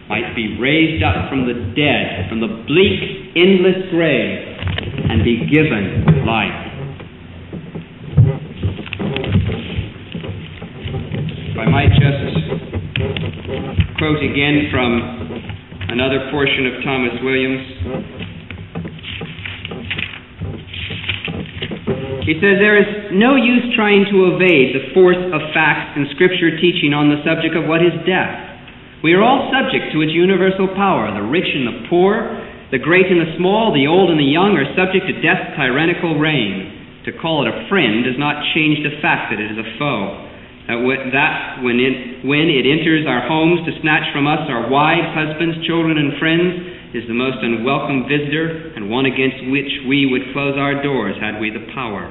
[0.09, 4.49] might be raised up from the dead, from the bleak, endless grave,
[5.09, 6.59] and be given life.
[11.53, 12.33] If I might just
[13.97, 15.23] quote again from
[15.93, 18.12] another portion of Thomas Williams.
[22.23, 26.55] He says, There is no use trying to evade the force of facts and Scripture
[26.55, 29.03] teaching on the subject of what is death.
[29.03, 31.11] We are all subject to its universal power.
[31.11, 32.23] The rich and the poor,
[32.71, 36.15] the great and the small, the old and the young are subject to death's tyrannical
[36.15, 37.03] reign.
[37.03, 40.31] To call it a friend does not change the fact that it is a foe.
[41.11, 45.59] That, when, it, when it enters our homes to snatch from us our wives, husbands,
[45.67, 50.53] children, and friends, is the most unwelcome visitor and one against which we would close
[50.57, 52.05] our doors had we the power.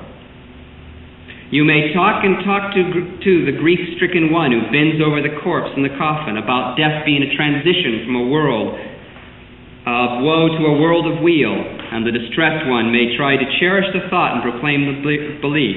[1.54, 2.82] You may talk and talk to,
[3.22, 7.04] to the grief stricken one who bends over the corpse in the coffin about death
[7.04, 8.72] being a transition from a world
[9.84, 13.84] of woe to a world of weal, and the distressed one may try to cherish
[13.92, 15.76] the thought and proclaim the belief,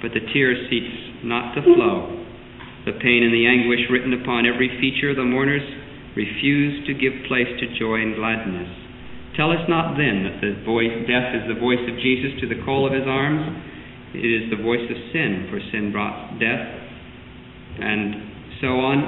[0.00, 2.14] but the tears cease not to flow.
[2.86, 5.66] The pain and the anguish written upon every feature of the mourners
[6.18, 8.66] refuse to give place to joy and gladness.
[9.38, 12.58] Tell us not then that the voice, death is the voice of Jesus to the
[12.66, 13.46] call of his arms,
[14.18, 16.66] it is the voice of sin, for sin brought death,
[17.78, 18.98] and so on.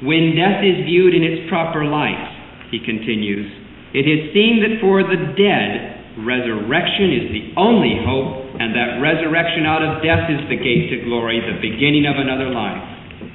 [0.00, 3.52] When death is viewed in its proper light, he continues,
[3.92, 9.68] it is seen that for the dead, resurrection is the only hope, and that resurrection
[9.68, 12.80] out of death is the gate to glory, the beginning of another life.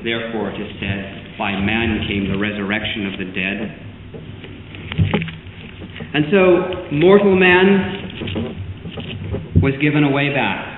[0.01, 3.57] Therefore, it is said, by man came the resurrection of the dead.
[6.13, 8.01] And so, mortal man
[9.61, 10.71] was given a way back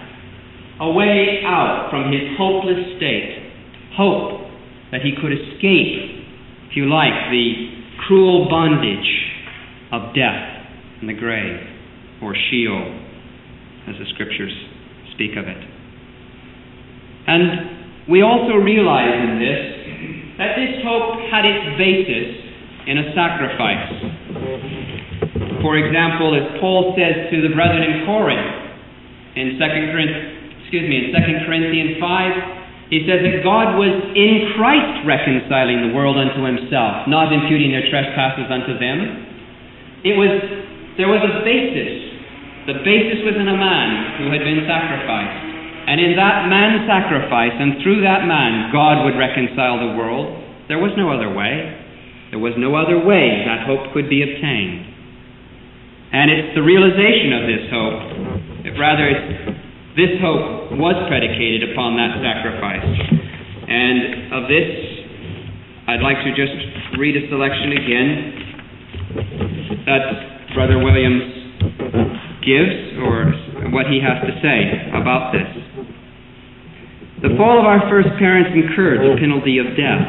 [0.79, 3.53] a way out from his hopeless state,
[3.95, 4.41] hope
[4.91, 6.27] that he could escape,
[6.69, 7.71] if you like, the
[8.07, 9.07] cruel bondage
[9.91, 10.65] of death
[10.99, 11.59] and the grave,
[12.21, 12.99] or Sheol,
[13.87, 14.51] as the scriptures
[15.13, 15.63] speak of it.
[17.27, 19.82] And we also realize in this
[20.37, 22.27] that this hope had its basis
[22.87, 23.89] in a sacrifice.
[25.61, 28.51] For example, as Paul says to the brethren in Corinth
[29.35, 34.57] in 2 Corinthians excuse me, in 2 Corinthians 5, he says that God was in
[34.57, 38.97] Christ reconciling the world unto himself, not imputing their trespasses unto them.
[40.01, 40.33] It was,
[40.97, 42.09] there was a basis.
[42.65, 45.52] The basis was in a man who had been sacrificed.
[45.83, 50.31] And in that man's sacrifice, and through that man, God would reconcile the world.
[50.67, 51.75] There was no other way.
[52.31, 54.89] There was no other way that hope could be obtained.
[56.13, 57.99] And it's the realization of this hope.
[58.69, 59.11] It rather,
[59.99, 62.85] this hope was predicated upon that sacrifice.
[63.67, 64.69] And of this,
[65.89, 66.55] I'd like to just
[66.97, 68.07] read a selection again
[69.83, 71.27] that Brother Williams
[72.45, 73.25] gives, or
[73.73, 75.49] what he has to say about this.
[77.23, 80.03] The fall of our first parents incurred the penalty of death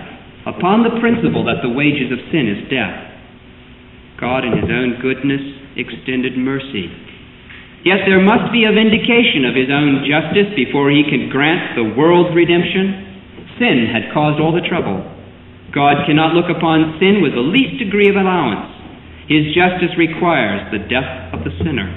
[0.50, 3.14] upon the principle that the wages of sin is death.
[4.18, 5.42] God, in His own goodness,
[5.78, 6.90] extended mercy
[7.84, 11.92] Yet there must be a vindication of his own justice before he can grant the
[11.92, 13.60] world's redemption.
[13.60, 15.04] Sin had caused all the trouble.
[15.68, 18.72] God cannot look upon sin with the least degree of allowance.
[19.28, 21.92] His justice requires the death of the sinner,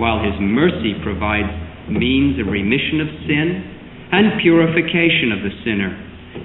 [0.00, 1.52] while his mercy provides
[1.92, 3.79] means of remission of sin
[4.12, 5.90] and purification of the sinner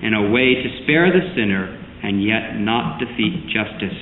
[0.01, 3.97] in a way to spare the sinner and yet not defeat justice.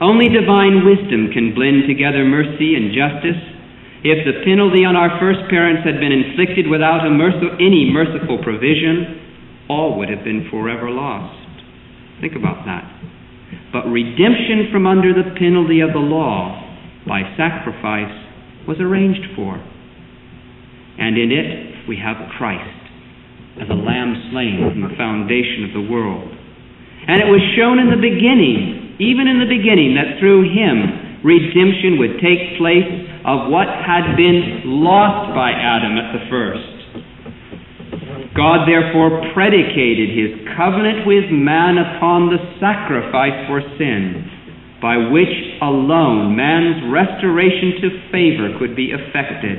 [0.00, 3.38] Only divine wisdom can blend together mercy and justice.
[4.02, 9.22] If the penalty on our first parents had been inflicted without any merciful provision,
[9.70, 11.38] all would have been forever lost.
[12.20, 12.84] Think about that.
[13.72, 16.62] But redemption from under the penalty of the law
[17.06, 18.12] by sacrifice
[18.66, 19.56] was arranged for.
[20.98, 22.80] And in it we have Christ
[23.60, 26.30] as a lamb slain from the foundation of the world.
[27.06, 31.98] And it was shown in the beginning even in the beginning, that through him redemption
[31.98, 32.86] would take place
[33.26, 36.70] of what had been lost by Adam at the first.
[38.38, 44.30] God therefore predicated his covenant with man upon the sacrifice for sin,
[44.82, 45.32] by which
[45.62, 49.58] alone man's restoration to favor could be effected.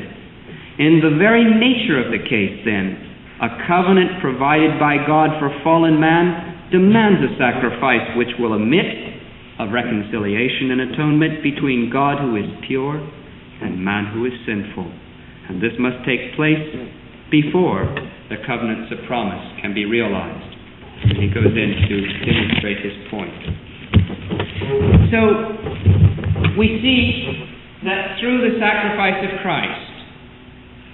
[0.76, 3.00] In the very nature of the case, then,
[3.40, 9.16] a covenant provided by God for fallen man demands a sacrifice which will admit
[9.60, 14.84] of reconciliation and atonement between God who is pure and man who is sinful.
[15.48, 16.60] And this must take place
[17.32, 17.88] before
[18.28, 20.52] the covenants of promise can be realized.
[21.08, 21.96] And he goes in to
[22.28, 23.40] demonstrate his point.
[25.08, 25.20] So,
[26.58, 27.48] we see
[27.86, 29.85] that through the sacrifice of Christ,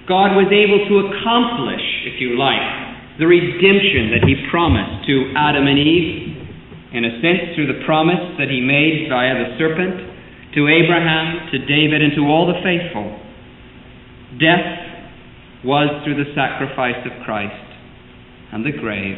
[0.08, 5.66] God was able to accomplish, if you like, the redemption that he promised to Adam
[5.66, 6.32] and Eve
[6.92, 10.12] in a sense, through the promise that he made via the serpent
[10.52, 13.08] to Abraham, to David, and to all the faithful.
[14.36, 17.64] Death was through the sacrifice of Christ,
[18.52, 19.16] and the grave.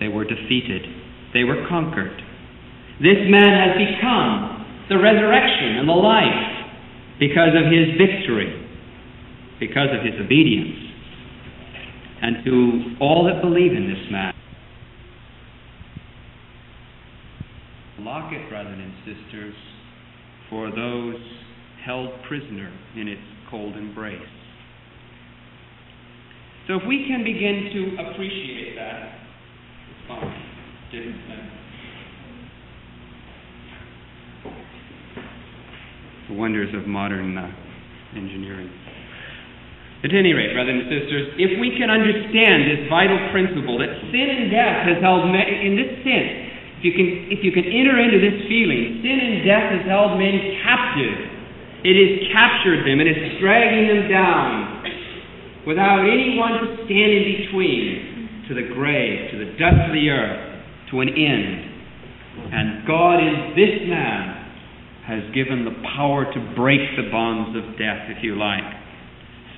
[0.00, 0.88] They were defeated,
[1.36, 2.16] they were conquered.
[2.96, 6.64] This man has become the resurrection and the life
[7.20, 8.56] because of his victory,
[9.60, 10.76] because of his obedience.
[12.22, 14.32] And to all that believe in this man,
[17.98, 19.54] lock it, brothers and sisters,
[20.48, 21.16] for those
[21.84, 24.20] held prisoner in its cold embrace.
[26.66, 29.18] So if we can begin to appreciate that,
[29.90, 30.42] it's fine.
[30.90, 31.20] Didn't
[36.28, 37.52] The wonders of modern uh,
[38.16, 38.70] engineering.
[40.04, 44.28] At any rate, brothers and sisters, if we can understand this vital principle that sin
[44.28, 46.24] and death has held men, in this sin,
[46.76, 50.20] if you can, if you can enter into this feeling, sin and death has held
[50.20, 51.32] men captive.
[51.88, 54.84] It has captured them and it's dragging them down
[55.64, 60.60] without anyone to stand in between to the grave, to the dust of the earth,
[60.92, 61.48] to an end.
[62.52, 64.52] And God in this man
[65.08, 68.83] has given the power to break the bonds of death, if you like,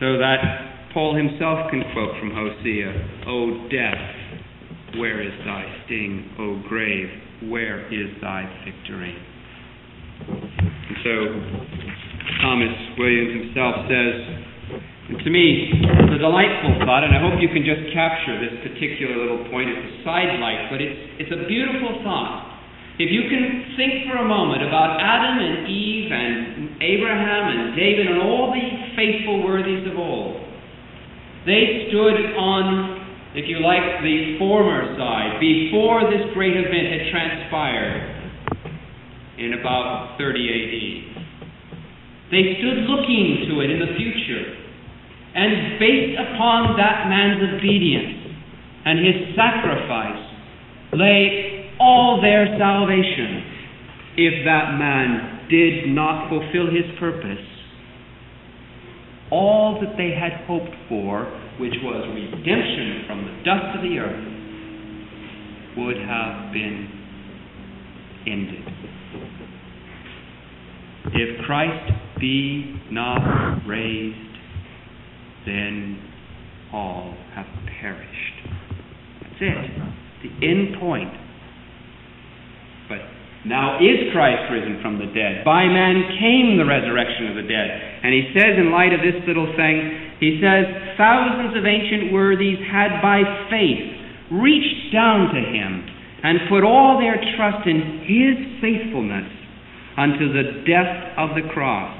[0.00, 6.30] so that Paul himself can quote from Hosea, O death, where is thy sting?
[6.38, 7.08] O grave,
[7.48, 9.16] where is thy victory?
[10.28, 11.14] And so
[12.40, 14.16] Thomas Williams himself says,
[15.06, 18.58] and to me, it's a delightful thought, and I hope you can just capture this
[18.66, 19.70] particular little point.
[19.70, 22.45] It's a sidelight, but it's, it's a beautiful thought.
[22.96, 28.08] If you can think for a moment about Adam and Eve and Abraham and David
[28.08, 30.40] and all the faithful worthies of old,
[31.44, 38.00] they stood on, if you like, the former side before this great event had transpired
[39.44, 40.76] in about 30 AD.
[42.32, 44.56] They stood looking to it in the future.
[45.36, 48.40] And based upon that man's obedience
[48.88, 50.24] and his sacrifice,
[50.96, 53.56] lay all their salvation
[54.16, 57.44] if that man did not fulfill his purpose.
[59.30, 61.24] All that they had hoped for,
[61.60, 64.24] which was redemption from the dust of the earth,
[65.76, 66.88] would have been
[68.26, 68.64] ended.
[71.12, 74.16] If Christ be not raised,
[75.44, 76.02] then
[76.72, 77.46] all have
[77.80, 78.48] perished.
[79.22, 79.70] That's it.
[80.22, 81.25] The end point
[83.46, 85.46] now is Christ risen from the dead.
[85.46, 87.68] By man came the resurrection of the dead.
[88.02, 92.58] And he says, in light of this little thing, he says, thousands of ancient worthies
[92.66, 95.86] had by faith reached down to him
[96.22, 99.30] and put all their trust in his faithfulness
[99.96, 101.94] unto the death of the cross.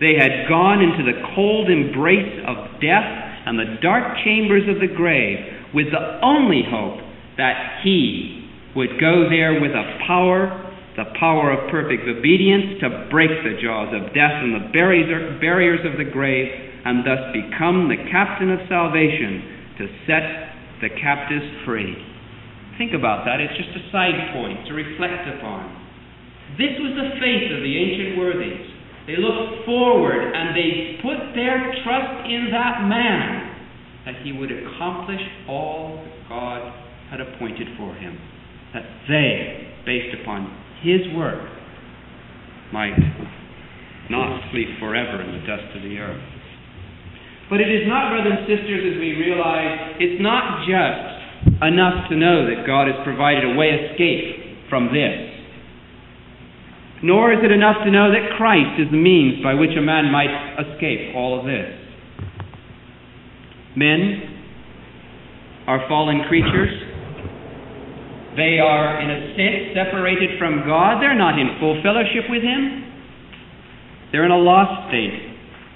[0.00, 3.06] They had gone into the cold embrace of death
[3.46, 5.38] and the dark chambers of the grave
[5.74, 6.98] with the only hope
[7.36, 13.32] that he would go there with a power, the power of perfect obedience, to break
[13.42, 16.48] the jaws of death and the barriers of the grave,
[16.84, 20.52] and thus become the captain of salvation to set
[20.84, 21.96] the captives free.
[22.76, 23.40] Think about that.
[23.40, 25.70] It's just a side point to reflect upon.
[26.58, 28.66] This was the faith of the ancient worthies.
[29.06, 33.52] They looked forward and they put their trust in that man
[34.04, 36.60] that he would accomplish all that God
[37.10, 38.18] had appointed for him
[38.74, 40.48] that they, based upon
[40.82, 41.48] His work,
[42.72, 42.98] might
[44.10, 46.22] not sleep forever in the dust of the earth.
[47.50, 52.16] But it is not, brothers and sisters, as we realize, it's not just enough to
[52.16, 55.28] know that God has provided a way escape from this.
[57.02, 60.10] Nor is it enough to know that Christ is the means by which a man
[60.10, 61.68] might escape all of this.
[63.76, 64.22] Men
[65.66, 66.81] are fallen creatures
[68.36, 71.04] they are, in a sense, separated from God.
[71.04, 72.88] They're not in full fellowship with Him.
[74.10, 75.16] They're in a lost state,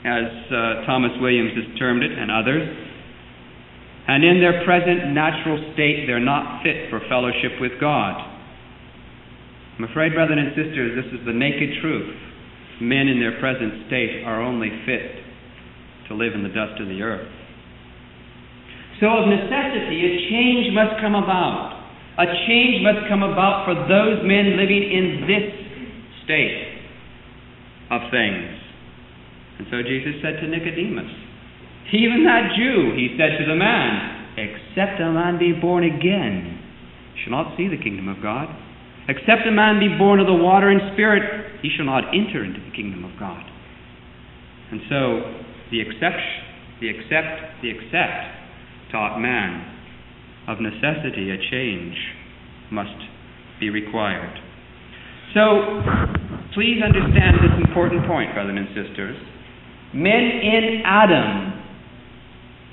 [0.05, 2.65] as uh, Thomas Williams has termed it, and others.
[4.09, 8.15] And in their present natural state, they're not fit for fellowship with God.
[9.77, 12.17] I'm afraid, brothers and sisters, this is the naked truth.
[12.81, 15.13] Men in their present state are only fit
[16.09, 17.29] to live in the dust of the earth.
[19.01, 21.76] So, of necessity, a change must come about.
[22.19, 25.47] A change must come about for those men living in this
[26.25, 26.81] state
[27.91, 28.57] of things.
[29.59, 31.13] And so Jesus said to Nicodemus,
[31.93, 36.59] even that Jew, he said to the man, except a man be born again,
[37.23, 38.49] shall not see the kingdom of God.
[39.09, 42.59] Except a man be born of the water and spirit, he shall not enter into
[42.59, 43.45] the kingdom of God.
[44.73, 45.41] And so
[45.71, 49.76] the exception, the accept, the accept taught man
[50.49, 51.97] of necessity, a change
[52.71, 52.97] must
[53.61, 54.39] be required.
[55.35, 55.83] So,
[56.55, 59.17] please understand this important point, brothers and sisters.
[59.93, 61.63] Men in Adam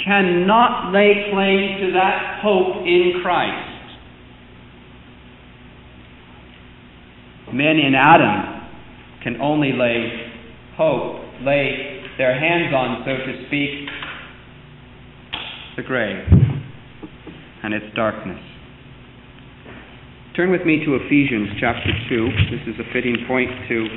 [0.03, 3.73] cannot lay claim to that hope in Christ.
[7.53, 8.67] men in Adam
[9.23, 10.31] can only lay
[10.75, 13.89] hope, lay their hands on, so to speak,
[15.77, 16.42] the grave
[17.63, 18.39] and its darkness.
[20.35, 22.29] Turn with me to Ephesians chapter 2.
[22.51, 23.87] This is a fitting point to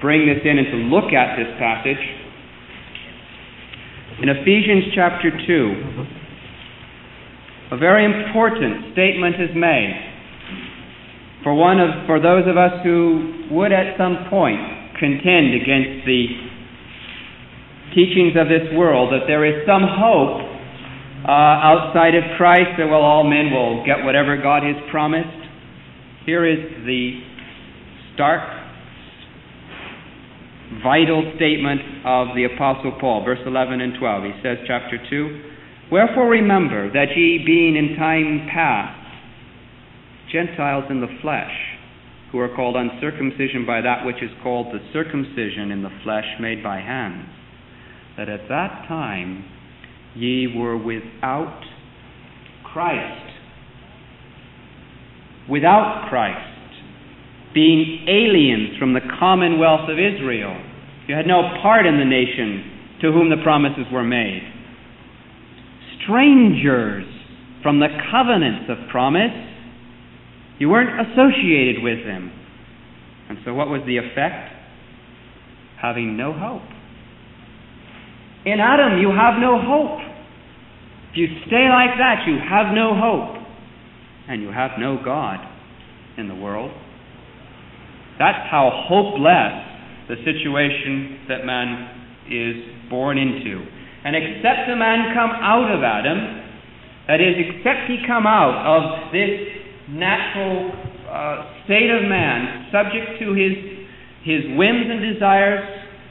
[0.00, 2.00] bring this in and to look at this passage.
[4.22, 6.06] In Ephesians chapter 2,
[7.72, 10.10] a very important statement is made
[11.42, 14.60] for one of for those of us who would at some point
[14.98, 16.26] contend against the
[17.94, 20.49] teachings of this world that there is some hope
[21.24, 25.36] uh, outside of Christ that well all men will get whatever God has promised.
[26.24, 27.20] Here is the
[28.14, 28.40] stark,
[30.82, 34.24] vital statement of the Apostle Paul, verse 11 and 12.
[34.24, 35.90] He says, chapter 2.
[35.92, 38.96] Wherefore remember that ye, being in time past
[40.32, 41.52] Gentiles in the flesh,
[42.30, 46.62] who are called uncircumcision by that which is called the circumcision in the flesh made
[46.62, 47.26] by hands,
[48.16, 49.44] that at that time
[50.14, 51.62] ye were without
[52.64, 53.32] Christ.
[55.48, 56.74] Without Christ,
[57.54, 60.54] being aliens from the commonwealth of Israel.
[61.08, 64.42] You had no part in the nation to whom the promises were made
[66.02, 67.04] strangers
[67.62, 69.32] from the covenants of promise.
[70.58, 72.32] You weren't associated with them.
[73.28, 74.52] And so, what was the effect?
[75.80, 76.62] Having no hope.
[78.46, 80.00] In Adam, you have no hope.
[81.12, 83.36] If you stay like that, you have no hope.
[84.28, 85.40] And you have no God
[86.16, 86.70] in the world.
[88.18, 89.52] That's how hopeless
[90.08, 91.88] the situation that man
[92.30, 93.60] is born into.
[94.04, 96.40] And except a man come out of Adam,
[97.08, 99.36] that is, except he come out of this
[99.90, 100.72] natural
[101.10, 103.52] uh, state of man, subject to his,
[104.24, 105.60] his whims and desires,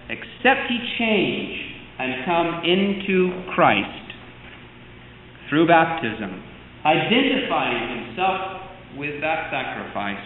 [0.09, 1.68] except he change
[1.99, 4.13] and come into Christ
[5.49, 6.41] through baptism,
[6.85, 8.61] identifying himself
[8.97, 10.25] with that sacrifice,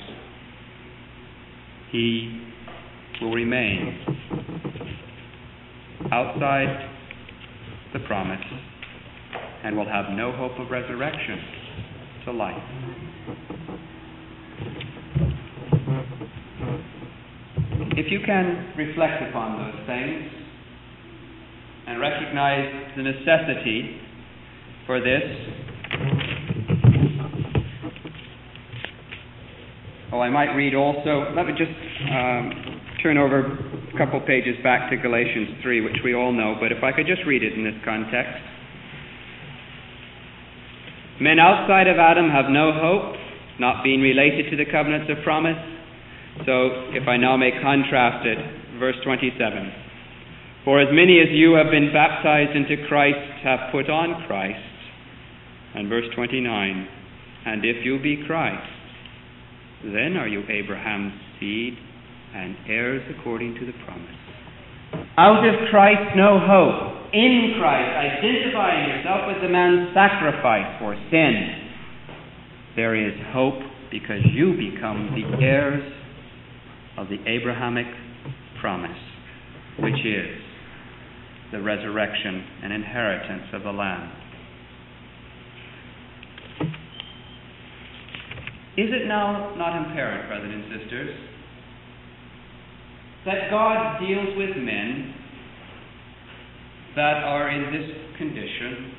[1.92, 2.42] he
[3.22, 4.06] will remain
[6.12, 6.90] outside
[7.94, 8.44] the promise
[9.64, 11.40] and will have no hope of resurrection
[12.26, 12.64] to life.
[17.96, 20.43] If you can reflect upon those things
[21.88, 23.98] and recognize the necessity
[24.86, 25.24] for this,
[30.12, 31.72] oh, I might read also, let me just
[32.12, 32.52] um,
[33.02, 33.46] turn over
[33.94, 37.08] a couple pages back to Galatians 3, which we all know, but if I could
[37.08, 38.42] just read it in this context.
[41.22, 43.16] Men outside of Adam have no hope,
[43.60, 45.58] not being related to the covenants of promise.
[46.46, 49.83] So, if I now may contrast it, verse 27.
[50.66, 54.64] For as many as you have been baptized into Christ have put on Christ.
[55.76, 56.88] And verse 29.
[57.46, 58.64] And if you be Christ,
[59.84, 61.74] then are you Abraham's seed
[62.34, 64.16] and heirs according to the promise.
[65.18, 67.14] Out of Christ, no hope.
[67.14, 71.70] In Christ, identifying yourself with the man's sacrifice for sin,
[72.76, 73.60] there is hope
[73.92, 75.84] because you become the heirs
[76.98, 77.86] of the Abrahamic
[78.60, 78.98] promise,
[79.80, 80.43] which is
[81.54, 84.12] the resurrection and inheritance of the land.
[88.76, 91.16] Is it now not apparent, brothers and sisters,
[93.26, 95.14] that God deals with men
[96.96, 98.94] that are in this condition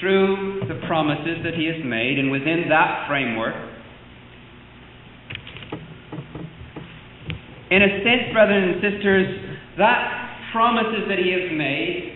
[0.00, 3.54] through the promises that He has made, and within that framework,
[7.70, 9.26] in a sense, brothers and sisters,
[9.78, 10.23] that
[10.54, 12.14] promises that He has made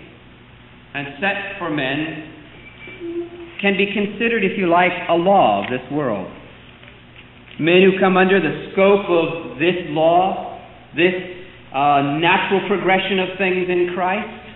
[0.94, 6.30] and set for men can be considered, if you like, a law of this world
[7.58, 10.62] men who come under the scope of this law,
[10.94, 11.14] this
[11.74, 14.46] uh, natural progression of things in Christ.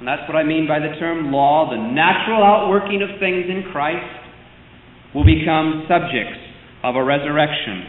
[0.00, 1.68] And that's what I mean by the term law.
[1.68, 4.08] The natural outworking of things in Christ
[5.14, 6.40] will become subjects
[6.82, 7.84] of a resurrection,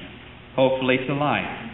[0.56, 1.71] hopefully to life.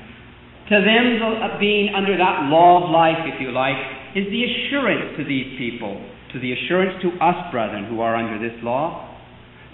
[0.70, 3.78] To them, uh, being under that law of life, if you like,
[4.16, 5.96] is the assurance to these people,
[6.34, 9.16] to the assurance to us, brethren, who are under this law,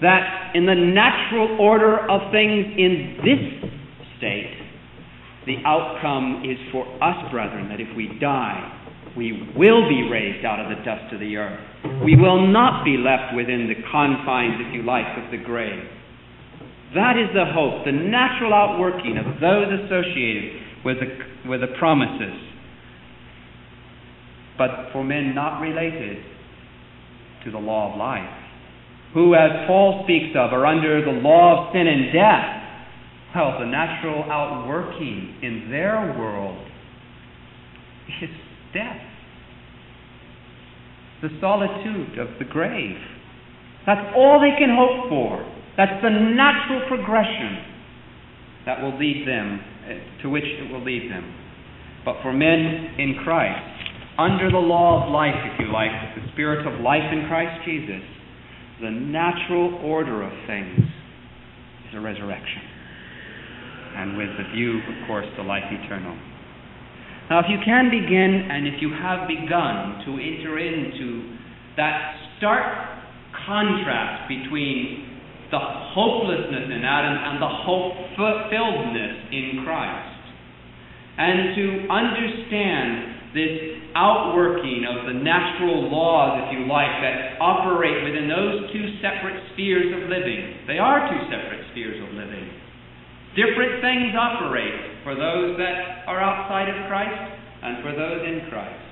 [0.00, 3.70] that in the natural order of things in this
[4.18, 4.54] state,
[5.46, 8.62] the outcome is for us, brethren, that if we die,
[9.16, 11.60] we will be raised out of the dust of the earth.
[12.04, 15.84] We will not be left within the confines, if you like, of the grave.
[16.94, 22.40] That is the hope, the natural outworking of those associated with the, the promises.
[24.56, 26.18] But for men not related
[27.44, 28.40] to the law of life,
[29.12, 32.64] who, as Paul speaks of, are under the law of sin and death,
[33.34, 36.64] well, the natural outworking in their world
[38.22, 38.30] is
[38.72, 39.00] death.
[41.22, 42.96] The solitude of the grave.
[43.86, 45.42] That's all they can hope for.
[45.76, 47.58] That's the natural progression
[48.66, 49.60] that will lead them,
[50.22, 51.24] to which it will lead them.
[52.04, 53.74] But for men in Christ,
[54.18, 58.02] under the law of life, if you like, the spirit of life in Christ Jesus,
[58.80, 60.78] the natural order of things
[61.88, 62.62] is a resurrection.
[63.96, 66.16] And with the view, of course, to life eternal.
[67.30, 71.36] Now, if you can begin, and if you have begun to enter into
[71.76, 72.66] that stark
[73.46, 75.13] contrast between
[75.50, 75.60] the
[75.92, 80.20] hopelessness in Adam and the hope fulfilledness in Christ,
[81.18, 88.30] and to understand this outworking of the natural laws, if you like, that operate within
[88.30, 90.66] those two separate spheres of living.
[90.66, 92.46] They are two separate spheres of living.
[93.34, 97.18] Different things operate for those that are outside of Christ
[97.62, 98.82] and for those in Christ.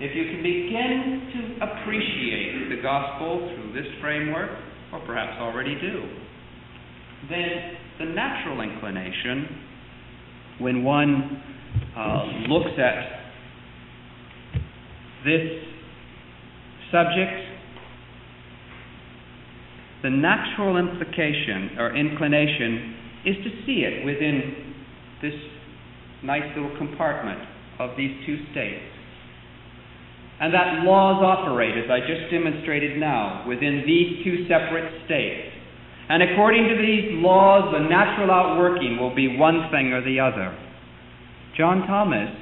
[0.00, 4.50] If you can begin to appreciate the gospel through this framework,
[4.94, 6.02] or perhaps already do,
[7.28, 9.48] then the natural inclination,
[10.60, 11.42] when one
[11.96, 13.24] uh, looks at
[15.24, 15.64] this
[16.92, 17.54] subject,
[20.04, 24.74] the natural implication or inclination is to see it within
[25.22, 25.32] this
[26.22, 27.40] nice little compartment
[27.80, 28.84] of these two states.
[30.40, 35.54] And that laws operate, as I just demonstrated now, within these two separate states.
[36.08, 40.56] And according to these laws, the natural outworking will be one thing or the other.
[41.56, 42.34] John Thomas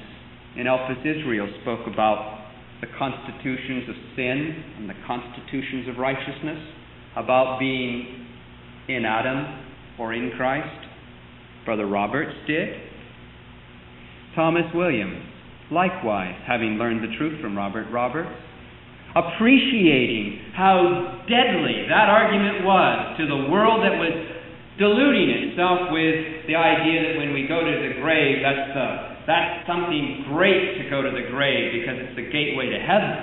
[0.56, 6.58] in Elpis Israel spoke about the constitutions of sin and the constitutions of righteousness,
[7.14, 8.26] about being
[8.88, 9.64] in Adam
[9.98, 10.88] or in Christ.
[11.64, 12.70] Brother Roberts did.
[14.34, 15.22] Thomas Williams,
[15.70, 18.32] likewise, having learned the truth from Robert Roberts,
[19.14, 24.16] appreciating how deadly that argument was to the world that was
[24.80, 29.66] deluding itself with the idea that when we go to the grave, that's the that's
[29.68, 33.14] something great to go to the grave because it's the gateway to heaven.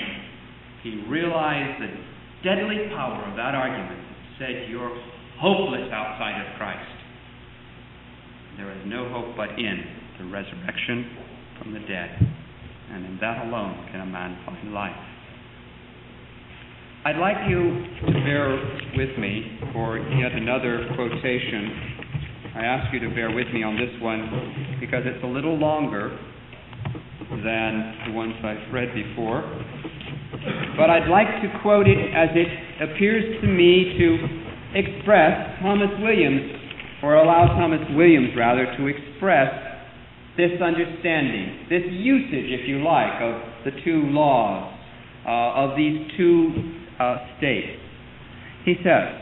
[0.82, 1.92] he realized the
[2.40, 4.00] deadly power of that argument
[4.38, 4.96] said you're
[5.36, 6.88] hopeless outside of Christ.
[8.56, 9.84] There is no hope but in
[10.18, 11.29] the resurrection
[11.60, 12.10] from the dead.
[12.90, 14.96] And in that alone can a man find life.
[17.04, 18.50] I'd like you to bear
[18.96, 22.00] with me for yet another quotation
[22.54, 26.10] I ask you to bear with me on this one because it's a little longer
[27.30, 29.46] than the ones I've read before.
[30.76, 34.08] But I'd like to quote it as it appears to me to
[34.74, 36.42] express Thomas Williams,
[37.04, 39.69] or allow Thomas Williams rather, to express
[40.36, 44.72] this understanding, this usage, if you like, of the two laws,
[45.26, 46.48] uh, of these two
[46.98, 47.78] uh, states.
[48.64, 49.20] He says,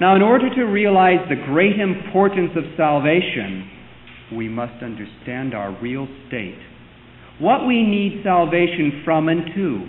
[0.00, 3.68] now, in order to realize the great importance of salvation,
[4.34, 6.58] we must understand our real state.
[7.38, 9.88] What we need salvation from and to.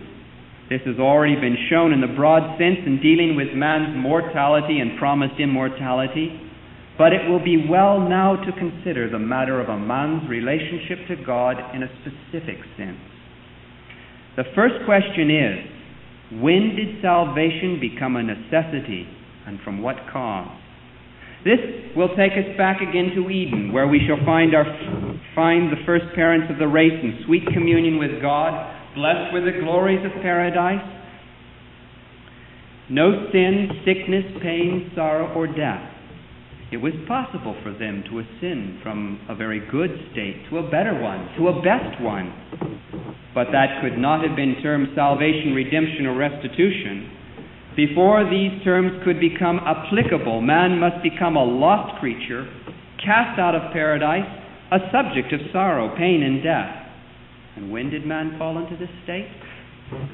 [0.69, 4.99] This has already been shown in the broad sense in dealing with man's mortality and
[4.99, 6.39] promised immortality,
[6.97, 11.15] but it will be well now to consider the matter of a man's relationship to
[11.25, 12.99] God in a specific sense.
[14.37, 19.07] The first question is when did salvation become a necessity
[19.45, 20.57] and from what cause.
[21.43, 21.59] This
[21.95, 24.63] will take us back again to Eden, where we shall find, our,
[25.33, 28.53] find the first parents of the race in sweet communion with God,
[28.93, 30.85] blessed with the glories of paradise.
[32.89, 35.90] No sin, sickness, pain, sorrow, or death.
[36.72, 40.99] It was possible for them to ascend from a very good state to a better
[40.99, 42.32] one, to a best one.
[43.36, 47.17] But that could not have been termed salvation, redemption, or restitution
[47.76, 52.45] before these terms could become applicable, man must become a lost creature,
[53.03, 54.28] cast out of paradise,
[54.72, 56.76] a subject of sorrow, pain, and death.
[57.55, 59.28] And when did man fall into this state?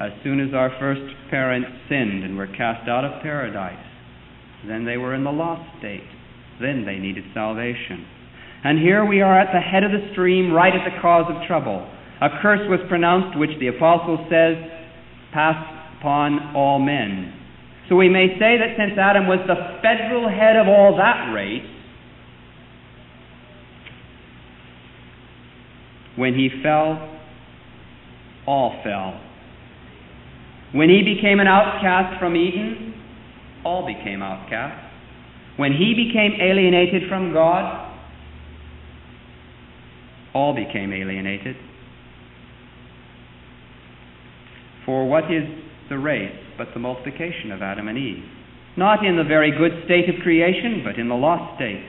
[0.00, 3.84] As soon as our first parents sinned and were cast out of paradise.
[4.66, 6.06] Then they were in the lost state.
[6.60, 8.06] Then they needed salvation.
[8.64, 11.46] And here we are at the head of the stream, right at the cause of
[11.46, 11.88] trouble.
[12.20, 14.56] A curse was pronounced, which the apostle says
[15.32, 17.34] passed upon all men
[17.88, 21.62] So we may say that since Adam was the federal head of all that race,
[26.16, 27.18] when he fell,
[28.46, 29.20] all fell.
[30.72, 32.94] When he became an outcast from Eden,
[33.64, 34.87] all became outcasts.
[35.58, 37.84] When he became alienated from God,
[40.32, 41.56] all became alienated.
[44.86, 45.42] For what is
[45.90, 48.22] the race but the multiplication of Adam and Eve?
[48.76, 51.82] Not in the very good state of creation, but in the lost state.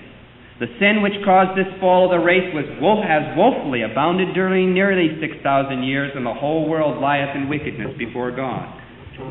[0.59, 4.73] The sin which caused this fall of the race was wo- has woefully abounded during
[4.73, 8.67] nearly 6,000 years, and the whole world lieth in wickedness before God.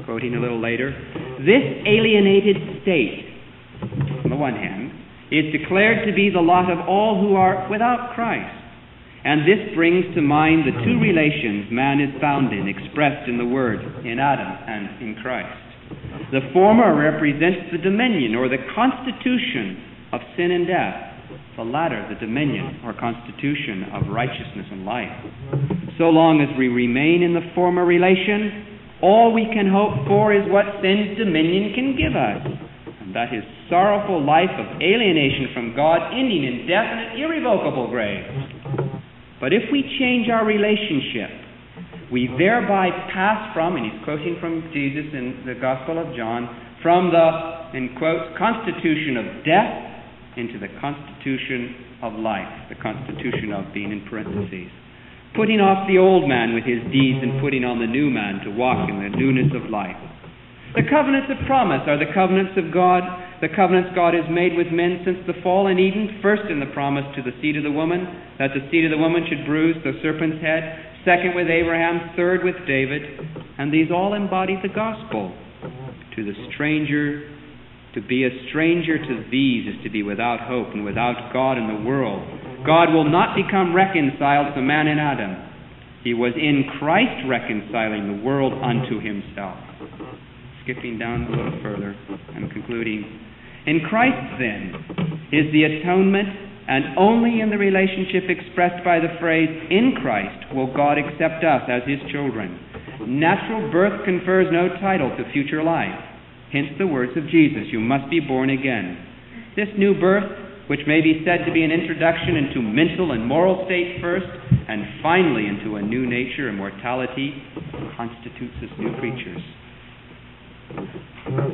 [0.05, 0.93] Quoting a little later,
[1.41, 3.28] this alienated state,
[4.29, 4.93] on the one hand,
[5.33, 8.53] is declared to be the lot of all who are without Christ.
[9.25, 13.49] And this brings to mind the two relations man is found in, expressed in the
[13.49, 15.57] Word, in Adam and in Christ.
[16.33, 21.09] The former represents the dominion or the constitution of sin and death.
[21.57, 25.13] The latter, the dominion or constitution of righteousness and life.
[25.97, 30.45] So long as we remain in the former relation, all we can hope for is
[30.47, 32.68] what sin's dominion can give us.
[33.15, 38.25] And his sorrowful life of alienation from God, ending in definite, irrevocable grave.
[39.41, 41.31] But if we change our relationship,
[42.13, 46.53] we thereby pass from, and he's quoting from Jesus in the Gospel of John,
[46.83, 49.73] from the, in quotes, constitution of death
[50.37, 54.69] into the constitution of life, the constitution of being in parentheses.
[55.35, 58.51] Putting off the old man with his deeds and putting on the new man to
[58.51, 59.97] walk in the newness of life.
[60.77, 63.01] The covenants of promise are the covenants of God,
[63.41, 66.69] the covenants God has made with men since the fall in Eden, first in the
[66.77, 68.05] promise to the seed of the woman,
[68.39, 72.45] that the seed of the woman should bruise the serpent's head, second with Abraham, third
[72.45, 73.01] with David,
[73.57, 75.33] and these all embody the gospel.
[76.17, 77.31] To the stranger,
[77.95, 81.67] to be a stranger to these is to be without hope and without God in
[81.67, 82.21] the world.
[82.67, 85.49] God will not become reconciled to man in Adam.
[86.05, 89.57] He was in Christ reconciling the world unto himself.
[90.69, 91.97] Skipping down a little further
[92.37, 93.01] and concluding.
[93.65, 94.77] In Christ, then,
[95.33, 96.29] is the atonement,
[96.69, 101.65] and only in the relationship expressed by the phrase, in Christ, will God accept us
[101.73, 102.61] as his children.
[103.01, 105.97] Natural birth confers no title to future life.
[106.53, 109.01] Hence the words of Jesus, you must be born again.
[109.57, 110.29] This new birth,
[110.69, 114.29] which may be said to be an introduction into mental and moral state first,
[114.69, 117.33] and finally into a new nature and mortality,
[117.97, 119.41] constitutes us new creatures.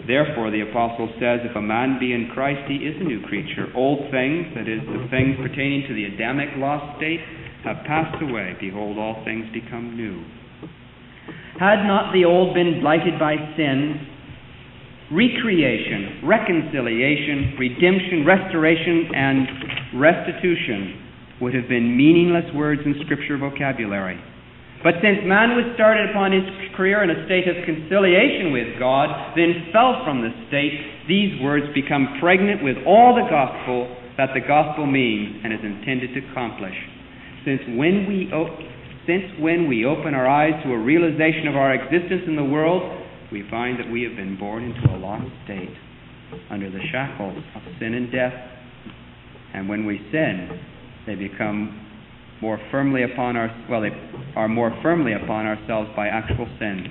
[0.06, 3.66] Therefore, the apostle says, if a man be in Christ, he is a new creature.
[3.74, 7.20] Old things, that is, the things pertaining to the Adamic lost state,
[7.64, 8.54] have passed away.
[8.60, 10.22] Behold, all things become new.
[11.58, 14.06] Had not the old been blighted by sin,
[15.12, 21.00] recreation, reconciliation, redemption, restoration, and restitution
[21.40, 24.20] would have been meaningless words in Scripture vocabulary.
[24.84, 26.44] But since man was started upon his
[26.76, 31.64] career in a state of conciliation with God, then fell from the state, these words
[31.72, 33.88] become pregnant with all the gospel
[34.20, 36.76] that the gospel means and is intended to accomplish.
[37.48, 38.52] Since when we, o-
[39.08, 42.84] since when we open our eyes to a realization of our existence in the world,
[43.32, 45.72] we find that we have been born into a lost state
[46.50, 48.36] under the shackles of sin and death.
[49.54, 50.60] And when we sin,
[51.06, 51.83] they become
[52.44, 53.88] more firmly upon our well they
[54.36, 56.84] are more firmly upon ourselves by actual sin.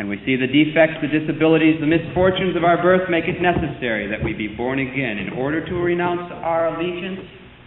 [0.00, 4.08] And we see the defects, the disabilities, the misfortunes of our birth make it necessary
[4.08, 7.20] that we be born again in order to renounce our allegiance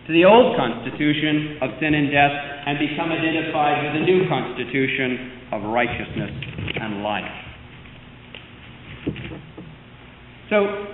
[0.08, 2.36] to the old constitution of sin and death
[2.66, 6.34] and become identified with the new constitution of righteousness
[6.82, 7.38] and life.
[10.50, 10.90] So,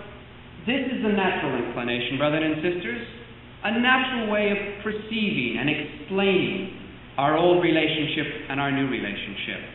[0.67, 3.22] this is the natural inclination, brothers and sisters,
[3.63, 6.79] a natural way of perceiving and explaining
[7.17, 9.73] our old relationship and our new relationship.